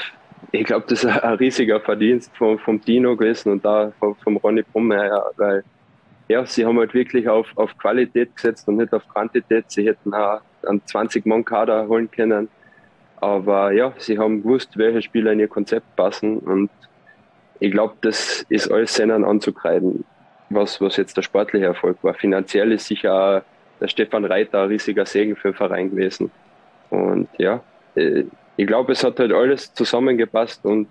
ich 0.51 0.65
glaube, 0.65 0.85
das 0.87 1.03
ist 1.03 1.09
ein 1.09 1.33
riesiger 1.35 1.79
Verdienst 1.81 2.31
vom, 2.35 2.57
vom 2.57 2.81
Dino 2.81 3.15
gewesen 3.15 3.51
und 3.51 3.65
da 3.65 3.91
vom, 3.99 4.15
vom 4.15 4.37
Ronny 4.37 4.63
Brummer, 4.63 5.25
weil 5.37 5.63
ja, 6.27 6.45
sie 6.45 6.65
haben 6.65 6.79
halt 6.79 6.93
wirklich 6.93 7.27
auf, 7.29 7.47
auf 7.55 7.77
Qualität 7.77 8.35
gesetzt 8.35 8.67
und 8.67 8.77
nicht 8.77 8.93
auf 8.93 9.07
Quantität. 9.07 9.65
Sie 9.67 9.87
hätten 9.87 10.13
auch 10.13 10.41
einen 10.65 10.81
20-Mann-Kader 10.81 11.87
holen 11.87 12.09
können. 12.09 12.49
Aber 13.17 13.71
ja, 13.71 13.93
sie 13.97 14.17
haben 14.17 14.41
gewusst, 14.41 14.77
welche 14.77 15.01
Spieler 15.01 15.31
in 15.31 15.39
ihr 15.39 15.47
Konzept 15.47 15.95
passen. 15.95 16.39
Und 16.39 16.69
ich 17.59 17.71
glaube, 17.71 17.95
das 18.01 18.45
ist 18.49 18.71
alles 18.71 18.95
Sennern 18.95 19.23
anzukreiden, 19.23 20.03
was, 20.49 20.81
was 20.81 20.97
jetzt 20.97 21.15
der 21.15 21.21
sportliche 21.21 21.65
Erfolg 21.65 21.97
war. 22.01 22.13
Finanziell 22.15 22.71
ist 22.71 22.87
sicher 22.87 23.43
der 23.79 23.87
Stefan 23.87 24.25
Reiter 24.25 24.63
ein 24.63 24.69
riesiger 24.69 25.05
Segen 25.05 25.35
für 25.35 25.51
den 25.51 25.57
Verein 25.57 25.91
gewesen. 25.91 26.31
Und 26.89 27.29
ja, 27.37 27.63
äh, 27.95 28.23
ich 28.57 28.67
glaube, 28.67 28.93
es 28.93 29.03
hat 29.03 29.19
halt 29.19 29.33
alles 29.33 29.73
zusammengepasst 29.73 30.65
und 30.65 30.87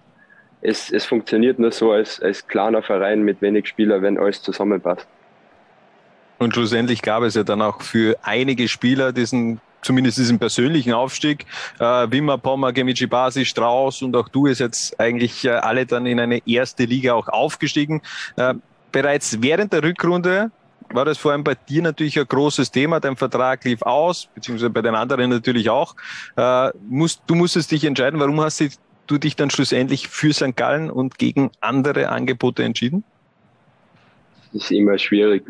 es, 0.60 0.90
es 0.92 1.04
funktioniert 1.04 1.58
nur 1.58 1.72
so 1.72 1.92
als, 1.92 2.20
als 2.20 2.46
kleiner 2.46 2.82
Verein 2.82 3.22
mit 3.22 3.40
wenig 3.42 3.68
Spielern, 3.68 4.02
wenn 4.02 4.18
alles 4.18 4.42
zusammenpasst. 4.42 5.06
Und 6.38 6.54
schlussendlich 6.54 7.02
gab 7.02 7.22
es 7.22 7.34
ja 7.34 7.44
dann 7.44 7.62
auch 7.62 7.82
für 7.82 8.16
einige 8.22 8.68
Spieler 8.68 9.12
diesen 9.12 9.60
zumindest 9.84 10.18
diesen 10.18 10.38
persönlichen 10.38 10.92
Aufstieg. 10.92 11.46
Äh, 11.78 12.10
Wimmer, 12.10 12.38
Pommer, 12.38 12.72
Gemici 12.72 13.06
Basi, 13.06 13.44
Strauß 13.44 14.02
und 14.02 14.16
auch 14.16 14.28
du 14.28 14.46
ist 14.46 14.58
jetzt 14.58 14.98
eigentlich 14.98 15.44
äh, 15.44 15.50
alle 15.50 15.86
dann 15.86 16.06
in 16.06 16.18
eine 16.18 16.40
erste 16.46 16.84
Liga 16.84 17.14
auch 17.14 17.28
aufgestiegen. 17.28 18.02
Äh, 18.36 18.54
bereits 18.90 19.42
während 19.42 19.72
der 19.72 19.82
Rückrunde 19.82 20.50
war 20.90 21.04
das 21.04 21.18
vor 21.18 21.32
allem 21.32 21.44
bei 21.44 21.54
dir 21.54 21.82
natürlich 21.82 22.18
ein 22.18 22.26
großes 22.26 22.70
Thema. 22.70 23.00
Dein 23.00 23.16
Vertrag 23.16 23.64
lief 23.64 23.82
aus, 23.82 24.28
beziehungsweise 24.34 24.70
bei 24.70 24.82
den 24.82 24.94
anderen 24.94 25.30
natürlich 25.30 25.70
auch. 25.70 25.94
Äh, 26.36 26.70
musst, 26.88 27.22
du 27.26 27.34
musstest 27.34 27.70
dich 27.70 27.84
entscheiden, 27.84 28.20
warum 28.20 28.40
hast 28.40 28.62
du 29.06 29.18
dich 29.18 29.36
dann 29.36 29.50
schlussendlich 29.50 30.08
für 30.08 30.32
St. 30.32 30.56
Gallen 30.56 30.90
und 30.90 31.18
gegen 31.18 31.50
andere 31.60 32.08
Angebote 32.08 32.62
entschieden? 32.62 33.04
Das 34.52 34.64
ist 34.64 34.70
immer 34.70 34.96
schwierig. 34.98 35.44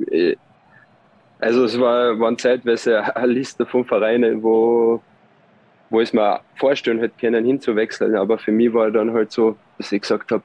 Also 1.45 1.65
es 1.65 1.79
war, 1.79 2.19
waren 2.19 2.39
zeitweise 2.39 3.15
eine 3.17 3.27
Liste 3.27 3.67
von 3.67 3.85
Vereinen, 3.85 4.43
wo, 4.43 5.03
wo 5.91 6.01
ich 6.01 6.15
mir 6.15 6.41
vorstellen 6.57 6.99
hätte 6.99 7.15
können, 7.21 7.45
hinzuwechseln. 7.45 8.17
Aber 8.17 8.39
für 8.39 8.51
mich 8.51 8.73
war 8.73 8.91
dann 8.91 9.13
halt 9.13 9.31
so, 9.31 9.55
dass 9.77 9.93
ich 9.93 10.01
gesagt 10.01 10.31
habe, 10.33 10.43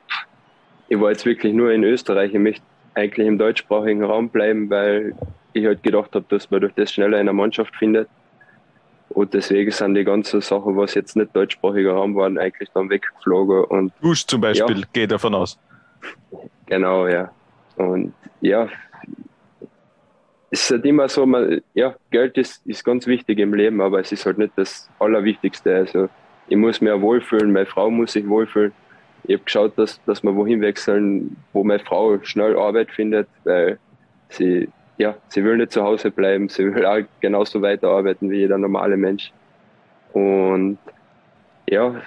ich 0.90 1.00
war 1.00 1.12
jetzt 1.12 1.26
wirklich 1.26 1.54
nur 1.54 1.72
in 1.72 1.86
Österreich. 1.86 2.34
Ich 2.34 2.40
möchte 2.40 2.66
eigentlich 2.96 3.28
im 3.28 3.38
deutschsprachigen 3.38 4.04
Raum 4.04 4.28
bleiben, 4.28 4.70
weil 4.70 5.16
ich 5.54 5.66
halt 5.66 5.84
gedacht 5.84 6.14
habe, 6.16 6.26
dass 6.28 6.52
man 6.52 6.60
durch 6.60 6.74
das 6.74 6.92
schneller 6.92 7.16
in 7.18 7.30
einer 7.30 7.34
Mannschaft 7.34 7.74
findet. 7.78 8.10
Und 9.08 9.34
deswegen 9.34 9.72
sind 9.72 9.96
die 9.96 10.04
ganzen 10.04 10.42
Sachen, 10.42 10.76
was 10.76 10.96
jetzt 10.96 11.16
nicht 11.16 11.34
deutschsprachiger 11.34 11.94
Raum 11.94 12.14
waren, 12.16 12.38
eigentlich 12.38 12.70
dann 12.74 12.90
weggeflogen. 12.90 13.64
Und 13.64 13.94
Dusch 14.02 14.26
zum 14.26 14.42
Beispiel, 14.42 14.80
ja, 14.80 14.86
geht 14.92 15.12
davon 15.12 15.34
aus. 15.34 15.58
Genau, 16.66 17.08
ja. 17.08 17.32
Und 17.78 18.14
ja, 18.42 18.68
ist 20.52 20.70
halt 20.72 20.86
immer 20.86 21.08
so, 21.10 21.26
man, 21.26 21.62
ja, 21.74 21.96
Geld 22.12 22.38
ist, 22.38 22.66
ist 22.66 22.84
ganz 22.84 23.06
wichtig 23.08 23.40
im 23.40 23.54
Leben, 23.54 23.82
aber 23.82 24.00
es 24.00 24.12
ist 24.12 24.26
halt 24.26 24.38
nicht 24.38 24.54
das 24.56 24.90
Allerwichtigste. 25.00 25.76
Also 25.76 26.10
ich 26.48 26.58
muss 26.58 26.82
mich 26.82 26.92
wohlfühlen, 27.02 27.52
meine 27.52 27.66
Frau 27.66 27.90
muss 27.90 28.14
sich 28.14 28.28
wohlfühlen. 28.28 28.74
Ich 29.24 29.36
habe 29.36 29.44
geschaut, 29.44 29.78
dass, 29.78 30.04
dass 30.06 30.24
wir 30.24 30.36
wohin 30.36 30.62
wechseln, 30.62 31.38
wo 31.54 31.64
meine 31.64 31.84
Frau 31.84 32.20
schnell 32.24 32.58
Arbeit 32.58 32.90
findet, 32.90 33.28
weil 33.44 33.78
sie, 34.30 34.70
ja, 34.98 35.16
sie 35.28 35.44
will 35.44 35.58
nicht 35.58 35.72
zu 35.72 35.84
Hause 35.84 36.10
bleiben, 36.10 36.50
sie 36.50 36.74
will 36.74 36.86
auch 36.86 37.02
genauso 37.20 37.62
weiterarbeiten 37.62 38.32
wie 38.32 38.38
jeder 38.38 38.58
normale 38.58 38.98
Mensch. 38.98 39.32
Und 40.14 40.80
ja, 41.70 42.02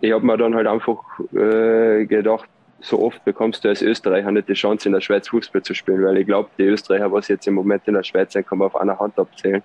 ich 0.00 0.12
habe 0.12 0.26
mir 0.26 0.36
dann 0.36 0.54
halt 0.54 0.66
einfach 0.66 1.02
äh, 1.32 2.04
gedacht, 2.04 2.48
so 2.80 3.00
oft 3.00 3.24
bekommst 3.24 3.64
du 3.64 3.68
als 3.68 3.82
Österreicher 3.82 4.30
nicht 4.30 4.48
die 4.48 4.54
Chance, 4.54 4.88
in 4.88 4.92
der 4.92 5.00
Schweiz 5.00 5.28
Fußball 5.28 5.62
zu 5.62 5.74
spielen, 5.74 6.04
weil 6.04 6.18
ich 6.18 6.26
glaube, 6.26 6.48
die 6.58 6.64
Österreicher, 6.64 7.10
was 7.10 7.28
jetzt 7.28 7.46
im 7.46 7.54
Moment 7.54 7.82
in 7.86 7.94
der 7.94 8.04
Schweiz 8.04 8.32
sind, 8.32 8.46
kann 8.46 8.58
man 8.58 8.66
auf 8.66 8.76
einer 8.76 8.98
Hand 8.98 9.18
abzählen. 9.18 9.62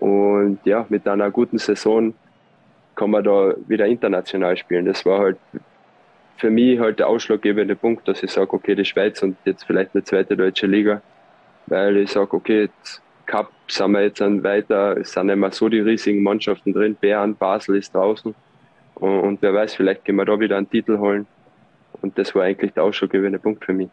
Und 0.00 0.58
ja, 0.64 0.84
mit 0.88 1.08
einer 1.08 1.30
guten 1.30 1.58
Saison 1.58 2.14
kann 2.94 3.10
man 3.10 3.24
da 3.24 3.54
wieder 3.66 3.86
international 3.86 4.56
spielen. 4.56 4.84
Das 4.84 5.04
war 5.06 5.20
halt 5.20 5.38
für 6.36 6.50
mich 6.50 6.78
halt 6.78 6.98
der 6.98 7.08
ausschlaggebende 7.08 7.74
Punkt, 7.74 8.06
dass 8.06 8.22
ich 8.22 8.30
sage, 8.30 8.52
okay, 8.52 8.74
die 8.74 8.84
Schweiz 8.84 9.22
und 9.22 9.36
jetzt 9.44 9.64
vielleicht 9.64 9.94
eine 9.94 10.04
zweite 10.04 10.36
deutsche 10.36 10.66
Liga, 10.66 11.00
weil 11.66 11.96
ich 11.96 12.10
sage, 12.10 12.34
okay, 12.34 12.68
Cup 13.24 13.50
sind 13.68 13.92
wir 13.92 14.02
jetzt 14.02 14.20
dann 14.20 14.42
weiter, 14.42 14.98
es 14.98 15.12
sind 15.12 15.30
immer 15.30 15.50
so 15.52 15.70
die 15.70 15.80
riesigen 15.80 16.22
Mannschaften 16.22 16.74
drin, 16.74 16.96
Bern, 17.00 17.34
Basel 17.34 17.76
ist 17.76 17.94
draußen 17.94 18.34
und, 18.96 19.20
und 19.20 19.42
wer 19.42 19.54
weiß, 19.54 19.74
vielleicht 19.74 20.04
können 20.04 20.18
wir 20.18 20.26
da 20.26 20.38
wieder 20.38 20.58
einen 20.58 20.68
Titel 20.68 20.98
holen 20.98 21.26
und 22.04 22.18
das 22.18 22.34
war 22.34 22.42
eigentlich 22.42 22.74
der 22.74 22.84
ausschlaggebende 22.84 23.38
Punkt 23.38 23.64
für 23.64 23.72
mich. 23.72 23.88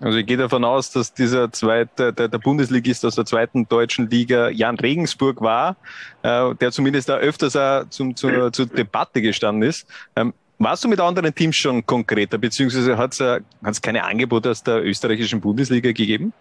Also 0.00 0.16
ich 0.16 0.24
gehe 0.24 0.38
davon 0.38 0.64
aus, 0.64 0.90
dass 0.90 1.12
dieser 1.12 1.52
zweite, 1.52 2.14
der, 2.14 2.28
der 2.28 2.38
Bundesligist 2.38 3.04
aus 3.04 3.14
der 3.14 3.26
zweiten 3.26 3.68
deutschen 3.68 4.08
Liga 4.08 4.48
Jan 4.48 4.78
Regensburg 4.78 5.42
war, 5.42 5.76
äh, 6.22 6.54
der 6.54 6.72
zumindest 6.72 7.10
da 7.10 7.18
öfters 7.18 7.54
auch 7.56 7.84
zum, 7.90 8.16
zur, 8.16 8.50
zur 8.52 8.66
Debatte 8.66 9.20
gestanden 9.20 9.68
ist. 9.68 9.86
Ähm, 10.16 10.32
warst 10.58 10.82
du 10.82 10.88
mit 10.88 10.98
anderen 10.98 11.34
Teams 11.34 11.56
schon 11.56 11.84
konkreter, 11.84 12.38
beziehungsweise 12.38 12.96
hat 12.96 13.12
es 13.12 13.20
äh, 13.20 13.40
keine 13.82 14.04
Angebote 14.04 14.50
aus 14.50 14.62
der 14.62 14.82
österreichischen 14.82 15.42
Bundesliga 15.42 15.88
gegeben? 15.92 16.32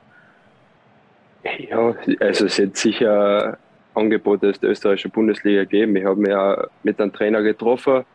Ja, 1.43 1.93
also 2.21 2.45
es 2.45 2.57
hat 2.57 2.77
sicher 2.77 3.57
Angebote 3.95 4.49
aus 4.49 4.59
der 4.61 4.69
österreichischen 4.69 5.11
Bundesliga 5.11 5.63
gegeben. 5.63 5.97
Ich 5.97 6.05
habe 6.05 6.21
mich 6.21 6.29
ja 6.29 6.67
mit 6.83 7.01
einem 7.01 7.11
Trainer 7.11 7.41
getroffen, 7.41 8.05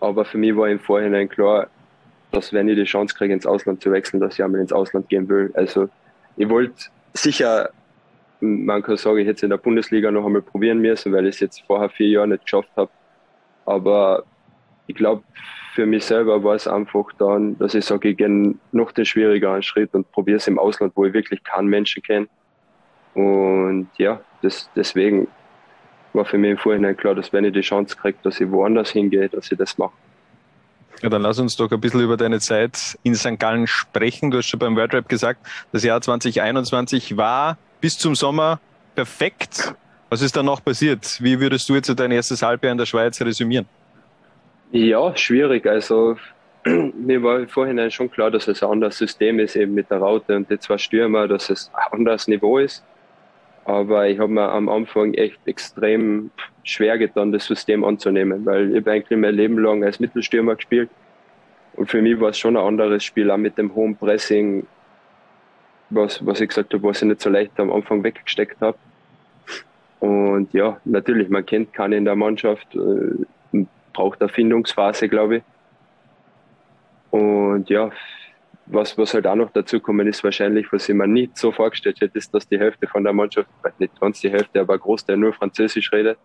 aber 0.00 0.24
für 0.24 0.38
mich 0.38 0.56
war 0.56 0.68
im 0.68 0.80
Vorhinein 0.80 1.28
klar, 1.28 1.68
dass 2.32 2.52
wenn 2.52 2.68
ich 2.68 2.76
die 2.76 2.84
Chance 2.84 3.14
kriege, 3.14 3.32
ins 3.32 3.46
Ausland 3.46 3.82
zu 3.82 3.92
wechseln, 3.92 4.20
dass 4.20 4.34
ich 4.34 4.44
einmal 4.44 4.60
ins 4.60 4.72
Ausland 4.72 5.08
gehen 5.08 5.28
will. 5.28 5.50
Also 5.54 5.88
ich 6.36 6.48
wollte 6.48 6.86
sicher, 7.12 7.70
man 8.40 8.82
kann 8.82 8.96
sagen, 8.96 9.18
ich 9.18 9.26
hätte 9.26 9.36
es 9.36 9.42
in 9.42 9.50
der 9.50 9.58
Bundesliga 9.58 10.10
noch 10.10 10.26
einmal 10.26 10.42
probieren 10.42 10.80
müssen, 10.80 11.12
weil 11.12 11.26
ich 11.26 11.36
es 11.36 11.40
jetzt 11.40 11.62
vorher 11.66 11.90
vier 11.90 12.08
Jahre 12.08 12.28
nicht 12.28 12.44
geschafft 12.44 12.70
habe. 12.76 12.90
Aber 13.66 14.24
ich 14.86 14.96
glaube, 14.96 15.22
für 15.74 15.86
mich 15.86 16.04
selber 16.04 16.42
war 16.42 16.54
es 16.54 16.66
einfach 16.66 17.06
dann, 17.18 17.56
dass 17.58 17.74
ich 17.74 17.84
sage, 17.84 18.10
ich 18.10 18.16
gehe 18.16 18.54
noch 18.72 18.92
den 18.92 19.04
schwierigeren 19.04 19.62
Schritt 19.62 19.94
und 19.94 20.10
probiere 20.10 20.38
es 20.38 20.48
im 20.48 20.58
Ausland, 20.58 20.92
wo 20.96 21.04
ich 21.04 21.14
wirklich 21.14 21.42
keinen 21.44 21.68
Menschen 21.68 22.02
kenne. 22.02 22.26
Und 23.14 23.88
ja, 23.98 24.20
das, 24.42 24.68
deswegen 24.74 25.28
war 26.12 26.24
für 26.24 26.38
mich 26.38 26.50
im 26.50 26.58
Vorhinein 26.58 26.96
klar, 26.96 27.14
dass 27.14 27.32
wenn 27.32 27.44
ich 27.44 27.52
die 27.52 27.60
Chance 27.60 27.96
kriege, 27.96 28.18
dass 28.22 28.40
ich 28.40 28.50
woanders 28.50 28.90
hingehe, 28.90 29.28
dass 29.28 29.50
ich 29.50 29.58
das 29.58 29.78
mache. 29.78 29.92
Ja, 31.00 31.08
dann 31.08 31.22
lass 31.22 31.38
uns 31.38 31.56
doch 31.56 31.70
ein 31.70 31.80
bisschen 31.80 32.00
über 32.00 32.16
deine 32.16 32.38
Zeit 32.40 32.98
in 33.02 33.14
St. 33.14 33.38
Gallen 33.38 33.66
sprechen. 33.66 34.30
Du 34.30 34.38
hast 34.38 34.46
schon 34.46 34.60
beim 34.60 34.76
Wordrap 34.76 35.08
gesagt, 35.08 35.46
das 35.72 35.82
Jahr 35.82 36.00
2021 36.00 37.16
war 37.16 37.58
bis 37.80 37.98
zum 37.98 38.14
Sommer 38.14 38.60
perfekt. 38.94 39.74
Was 40.10 40.22
ist 40.22 40.36
dann 40.36 40.46
noch 40.46 40.62
passiert? 40.62 41.18
Wie 41.22 41.40
würdest 41.40 41.68
du 41.68 41.74
jetzt 41.74 41.88
dein 41.98 42.10
erstes 42.10 42.42
Halbjahr 42.42 42.72
in 42.72 42.78
der 42.78 42.86
Schweiz 42.86 43.20
resümieren? 43.20 43.66
Ja, 44.70 45.16
schwierig. 45.16 45.66
Also 45.66 46.16
mir 46.64 47.22
war 47.22 47.40
im 47.40 47.48
Vorhinein 47.48 47.90
schon 47.90 48.10
klar, 48.10 48.30
dass 48.30 48.46
es 48.46 48.62
ein 48.62 48.70
anderes 48.70 48.98
System 48.98 49.38
ist, 49.40 49.56
eben 49.56 49.74
mit 49.74 49.90
der 49.90 49.98
Raute 49.98 50.36
und 50.36 50.50
die 50.50 50.58
zwei 50.58 50.78
Stürmer, 50.78 51.26
dass 51.26 51.50
es 51.50 51.70
ein 51.74 51.98
anderes 51.98 52.28
Niveau 52.28 52.58
ist. 52.58 52.84
Aber 53.64 54.08
ich 54.08 54.18
habe 54.18 54.32
mir 54.32 54.50
am 54.50 54.68
Anfang 54.68 55.14
echt 55.14 55.38
extrem 55.46 56.30
schwer 56.64 56.98
getan, 56.98 57.32
das 57.32 57.46
System 57.46 57.84
anzunehmen, 57.84 58.44
weil 58.44 58.76
ich 58.76 58.86
eigentlich 58.86 59.18
mein 59.18 59.34
Leben 59.34 59.58
lang 59.58 59.84
als 59.84 60.00
Mittelstürmer 60.00 60.56
gespielt. 60.56 60.90
Und 61.74 61.90
für 61.90 62.02
mich 62.02 62.20
war 62.20 62.30
es 62.30 62.38
schon 62.38 62.56
ein 62.56 62.64
anderes 62.64 63.04
Spiel, 63.04 63.30
auch 63.30 63.36
mit 63.36 63.56
dem 63.56 63.74
hohen 63.74 63.96
Pressing, 63.96 64.66
was, 65.90 66.24
was 66.26 66.40
ich 66.40 66.48
gesagt 66.48 66.74
habe, 66.74 66.82
was 66.82 67.02
ich 67.02 67.08
nicht 67.08 67.20
so 67.20 67.30
leicht 67.30 67.58
am 67.58 67.72
Anfang 67.72 68.02
weggesteckt 68.02 68.60
habe. 68.60 68.76
Und 70.00 70.52
ja, 70.52 70.80
natürlich, 70.84 71.28
man 71.28 71.46
kennt 71.46 71.72
keinen 71.72 71.92
in 71.92 72.04
der 72.04 72.16
Mannschaft, 72.16 72.74
äh, 72.74 73.64
braucht 73.92 74.20
eine 74.20 74.28
Findungsphase, 74.28 75.08
glaube 75.08 75.36
ich. 75.36 75.42
Und 77.10 77.68
ja, 77.68 77.90
was, 78.72 78.96
was 78.98 79.14
halt 79.14 79.26
auch 79.26 79.34
noch 79.34 79.50
dazu 79.50 79.80
kommen 79.80 80.06
ist 80.06 80.24
wahrscheinlich, 80.24 80.72
was 80.72 80.88
ich 80.88 80.94
mir 80.94 81.06
nicht 81.06 81.36
so 81.36 81.52
vorgestellt 81.52 82.00
hätte, 82.00 82.18
ist, 82.18 82.32
dass 82.34 82.48
die 82.48 82.58
Hälfte 82.58 82.86
von 82.86 83.04
der 83.04 83.12
Mannschaft, 83.12 83.48
nicht 83.78 84.00
ganz 84.00 84.20
die 84.20 84.30
Hälfte, 84.30 84.60
aber 84.60 84.74
ein 84.74 84.80
Großteil 84.80 85.16
nur 85.16 85.32
Französisch 85.32 85.92
redet. 85.92 86.18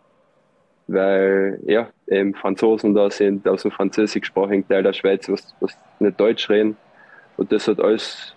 Weil, 0.88 1.60
ja, 1.66 1.90
eben 2.08 2.34
Franzosen 2.34 2.94
da 2.94 3.10
sind 3.10 3.48
aus 3.48 3.64
dem 3.64 3.72
französischsprachigen 3.72 4.68
Teil 4.68 4.84
der 4.84 4.94
Schweiz, 4.94 5.28
was, 5.30 5.54
was 5.60 5.78
nicht 6.00 6.20
Deutsch 6.20 6.50
reden. 6.50 6.78
Und 7.36 7.52
das 7.52 7.68
hat 7.68 7.80
alles 7.82 8.34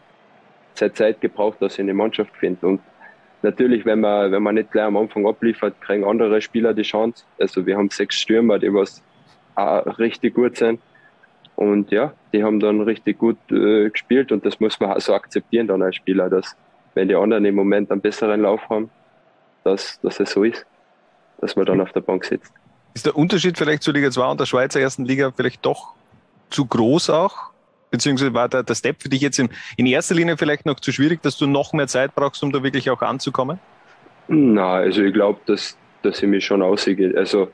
Zeit, 0.75 0.97
Zeit 0.97 1.21
gebraucht, 1.21 1.59
dass 1.61 1.75
ich 1.75 1.79
in 1.79 1.87
die 1.87 1.93
Mannschaft 1.93 2.37
finde. 2.37 2.67
Und 2.67 2.81
natürlich, 3.43 3.85
wenn 3.85 4.01
man, 4.01 4.33
wenn 4.33 4.43
man 4.43 4.57
nicht 4.57 4.73
gleich 4.73 4.87
am 4.87 4.97
Anfang 4.97 5.27
abliefert, 5.27 5.81
kriegen 5.81 6.05
andere 6.05 6.41
Spieler 6.41 6.75
die 6.75 6.83
Chance. 6.83 7.25
Also 7.39 7.65
wir 7.67 7.77
haben 7.77 7.91
sechs 7.91 8.17
Stürmer, 8.17 8.59
die 8.59 8.73
was 8.75 9.03
auch 9.55 9.99
richtig 9.99 10.35
gut 10.35 10.57
sind. 10.57 10.81
Und 11.61 11.91
ja, 11.91 12.15
die 12.33 12.43
haben 12.43 12.59
dann 12.59 12.81
richtig 12.81 13.19
gut 13.19 13.37
äh, 13.51 13.91
gespielt 13.91 14.33
und 14.33 14.47
das 14.47 14.61
muss 14.61 14.81
man 14.81 14.93
auch 14.93 15.01
so 15.01 15.13
akzeptieren 15.13 15.67
dann 15.67 15.83
als 15.83 15.97
Spieler, 15.97 16.31
dass 16.31 16.57
wenn 16.95 17.09
die 17.09 17.15
anderen 17.15 17.45
im 17.45 17.55
Moment 17.55 17.91
einen 17.91 18.01
besseren 18.01 18.41
Lauf 18.41 18.63
haben, 18.71 18.89
dass, 19.63 20.01
dass 20.01 20.19
es 20.21 20.31
so 20.31 20.43
ist, 20.43 20.65
dass 21.39 21.57
man 21.57 21.67
dann 21.67 21.83
auf 21.83 21.93
der 21.93 22.01
Bank 22.01 22.25
sitzt. 22.25 22.51
Ist 22.95 23.05
der 23.05 23.15
Unterschied 23.15 23.59
vielleicht 23.59 23.83
zur 23.83 23.93
Liga 23.93 24.11
2 24.11 24.31
und 24.31 24.41
der 24.41 24.47
Schweizer 24.47 24.81
ersten 24.81 25.05
Liga 25.05 25.33
vielleicht 25.37 25.67
doch 25.67 25.93
zu 26.49 26.65
groß 26.65 27.11
auch? 27.11 27.51
Beziehungsweise 27.91 28.33
war 28.33 28.49
der, 28.49 28.63
der 28.63 28.75
Step 28.75 29.03
für 29.03 29.11
dich 29.11 29.21
jetzt 29.21 29.39
in, 29.39 29.51
in 29.77 29.85
erster 29.85 30.15
Linie 30.15 30.39
vielleicht 30.39 30.65
noch 30.65 30.81
zu 30.81 30.93
schwierig, 30.93 31.21
dass 31.21 31.37
du 31.37 31.47
noch 31.47 31.75
mehr 31.75 31.89
Zeit 31.89 32.15
brauchst, 32.15 32.43
um 32.43 32.53
da 32.53 32.63
wirklich 32.63 32.89
auch 32.89 33.03
anzukommen? 33.03 33.59
Na, 34.29 34.77
also 34.77 35.03
ich 35.03 35.13
glaube, 35.13 35.41
dass, 35.45 35.77
dass 36.01 36.23
ich 36.23 36.29
mich 36.29 36.43
schon 36.43 36.63
aussehe. 36.63 37.15
Also 37.19 37.51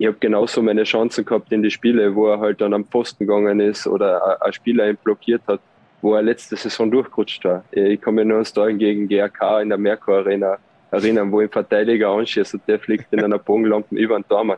ich 0.00 0.06
habe 0.06 0.16
genauso 0.18 0.62
meine 0.62 0.84
Chancen 0.84 1.26
gehabt 1.26 1.52
in 1.52 1.62
die 1.62 1.70
Spiele, 1.70 2.14
wo 2.14 2.28
er 2.28 2.40
halt 2.40 2.62
dann 2.62 2.72
am 2.72 2.86
Pfosten 2.86 3.26
gegangen 3.26 3.60
ist 3.60 3.86
oder 3.86 4.42
ein 4.42 4.50
Spieler 4.50 4.88
ihn 4.88 4.96
blockiert 4.96 5.42
hat, 5.46 5.60
wo 6.00 6.14
er 6.14 6.22
letzte 6.22 6.56
Saison 6.56 6.90
durchgerutscht 6.90 7.44
war. 7.44 7.64
Ich 7.70 8.00
kann 8.00 8.14
mich 8.14 8.24
nur 8.24 8.36
ans 8.36 8.50
Tor 8.50 8.72
gegen 8.72 9.06
GRK 9.08 9.60
in 9.60 9.68
der 9.68 9.76
Merkur 9.76 10.16
Arena 10.16 10.56
erinnern, 10.90 11.30
wo 11.30 11.40
ein 11.40 11.50
Verteidiger 11.50 12.08
anschießt 12.08 12.54
und 12.54 12.62
der 12.66 12.78
fliegt 12.78 13.12
in 13.12 13.22
einer 13.22 13.38
Bogenlampe 13.38 13.94
über 13.94 14.18
den 14.18 14.26
Tormann. 14.26 14.56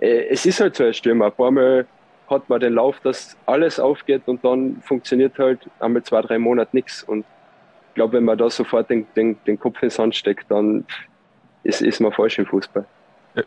Äh, 0.00 0.28
es 0.30 0.46
ist 0.46 0.58
halt 0.58 0.74
so 0.74 0.84
ein 0.84 0.94
Stürmer. 0.94 1.26
Ein 1.26 1.32
paar 1.32 1.50
Mal 1.50 1.86
hat 2.30 2.48
man 2.48 2.58
den 2.58 2.72
Lauf, 2.72 2.98
dass 3.00 3.36
alles 3.44 3.78
aufgeht 3.78 4.22
und 4.24 4.42
dann 4.42 4.80
funktioniert 4.80 5.38
halt 5.38 5.60
einmal 5.80 6.02
zwei, 6.02 6.22
drei 6.22 6.38
Monate 6.38 6.74
nichts. 6.74 7.02
Und 7.02 7.26
ich 7.90 7.94
glaube, 7.94 8.14
wenn 8.14 8.24
man 8.24 8.38
da 8.38 8.48
sofort 8.48 8.88
den, 8.88 9.06
den, 9.14 9.36
den 9.46 9.60
Kopf 9.60 9.82
ins 9.82 9.98
Hand 9.98 10.16
steckt, 10.16 10.50
dann 10.50 10.86
ist, 11.62 11.82
ist 11.82 12.00
man 12.00 12.10
falsch 12.10 12.38
im 12.38 12.46
Fußball. 12.46 12.86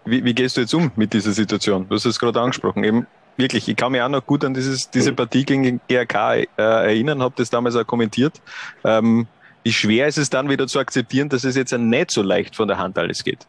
Wie, 0.06 0.24
wie 0.24 0.34
gehst 0.34 0.58
du 0.58 0.62
jetzt 0.62 0.74
um 0.74 0.92
mit 0.96 1.14
dieser 1.14 1.32
Situation? 1.32 1.88
Du 1.88 1.96
hast 1.96 2.06
es 2.06 2.20
gerade 2.20 2.40
angesprochen. 2.40 2.84
Eben 2.84 3.08
wirklich, 3.38 3.68
ich 3.68 3.76
kann 3.76 3.92
mich 3.92 4.02
auch 4.02 4.10
noch 4.10 4.26
gut 4.26 4.46
an 4.46 4.54
dieses, 4.54 4.90
diese 4.90 5.14
Partie 5.14 5.46
gegen 5.46 5.82
GRK 5.88 6.36
äh, 6.36 6.48
erinnern, 6.58 7.22
habe 7.22 7.34
das 7.38 7.50
damals 7.50 7.76
auch 7.76 7.86
kommentiert. 7.86 8.42
Ähm, 8.84 9.28
wie 9.64 9.72
schwer 9.72 10.08
ist 10.08 10.18
es 10.18 10.30
dann 10.30 10.50
wieder 10.50 10.68
zu 10.68 10.80
akzeptieren, 10.80 11.30
dass 11.30 11.44
es 11.44 11.56
jetzt 11.56 11.72
nicht 11.78 12.12
so 12.12 12.22
leicht 12.22 12.56
von 12.56 12.68
der 12.68 12.78
Hand 12.78 12.98
alles 12.98 13.24
geht? 13.24 13.46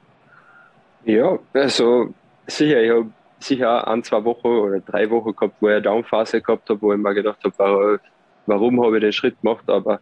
Ja, 1.05 1.39
also 1.53 2.15
sicher, 2.47 2.83
ich 2.83 2.91
habe 2.91 3.11
sicher 3.41 3.89
ein, 3.89 4.05
zwei 4.05 4.25
Wochen 4.25 4.47
oder 4.47 4.81
drei 4.81 5.11
Wochen 5.11 5.35
gehabt, 5.35 5.57
wo 5.61 5.69
ich 5.69 5.75
eine 5.75 5.83
Downphase 5.83 6.41
gehabt 6.41 6.69
habe, 6.69 6.81
wo 6.83 6.93
ich 6.93 6.99
mir 6.99 7.15
gedacht 7.15 7.39
habe, 7.45 8.01
warum 8.47 8.85
habe 8.85 8.99
ich 8.99 9.03
den 9.03 9.13
Schritt 9.13 9.41
gemacht, 9.41 9.69
aber 9.69 10.01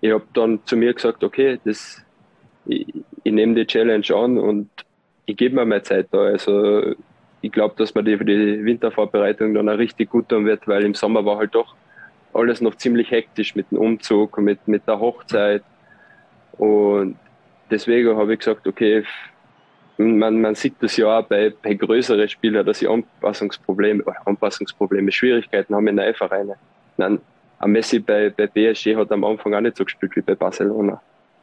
ich 0.00 0.12
habe 0.12 0.24
dann 0.34 0.60
zu 0.64 0.76
mir 0.76 0.92
gesagt, 0.92 1.22
okay, 1.22 1.60
das, 1.64 2.02
ich, 2.66 2.86
ich 3.22 3.32
nehme 3.32 3.54
die 3.54 3.66
Challenge 3.66 4.06
an 4.14 4.38
und 4.38 4.68
ich 5.26 5.36
gebe 5.36 5.54
mir 5.54 5.64
mehr 5.64 5.82
Zeit 5.82 6.08
da. 6.10 6.18
Also 6.18 6.94
ich 7.40 7.52
glaube, 7.52 7.74
dass 7.76 7.94
man 7.94 8.04
die 8.04 8.16
die 8.16 8.64
Wintervorbereitung 8.64 9.54
dann 9.54 9.68
auch 9.68 9.78
richtig 9.78 10.10
gut 10.10 10.28
tun 10.28 10.46
wird, 10.46 10.66
weil 10.66 10.84
im 10.84 10.94
Sommer 10.94 11.24
war 11.24 11.38
halt 11.38 11.54
doch 11.54 11.74
alles 12.32 12.60
noch 12.60 12.74
ziemlich 12.74 13.10
hektisch 13.10 13.54
mit 13.54 13.70
dem 13.70 13.78
Umzug, 13.78 14.38
mit, 14.38 14.66
mit 14.66 14.86
der 14.88 14.98
Hochzeit. 14.98 15.62
Und 16.58 17.16
deswegen 17.70 18.16
habe 18.16 18.32
ich 18.32 18.40
gesagt, 18.40 18.66
okay, 18.66 19.04
man, 19.96 20.40
man 20.40 20.54
sieht 20.54 20.74
das 20.80 20.96
ja 20.96 21.18
auch 21.18 21.24
bei, 21.26 21.52
bei 21.62 21.74
größeren 21.74 22.28
Spielern, 22.28 22.66
dass 22.66 22.80
sie 22.80 22.88
Anpassungsprobleme, 22.88 24.04
Anpassungsprobleme, 24.24 25.12
Schwierigkeiten 25.12 25.74
haben 25.74 25.86
in 25.86 25.94
neuen 25.94 26.14
Vereinen. 26.14 26.56
Nein, 26.96 27.20
ein 27.58 27.70
Messi 27.70 28.00
bei, 28.00 28.30
bei 28.30 28.46
PSG 28.46 28.96
hat 28.96 29.12
am 29.12 29.24
Anfang 29.24 29.54
auch 29.54 29.60
nicht 29.60 29.76
so 29.76 29.84
gespielt 29.84 30.16
wie 30.16 30.20
bei 30.20 30.34
Barcelona. 30.34 31.00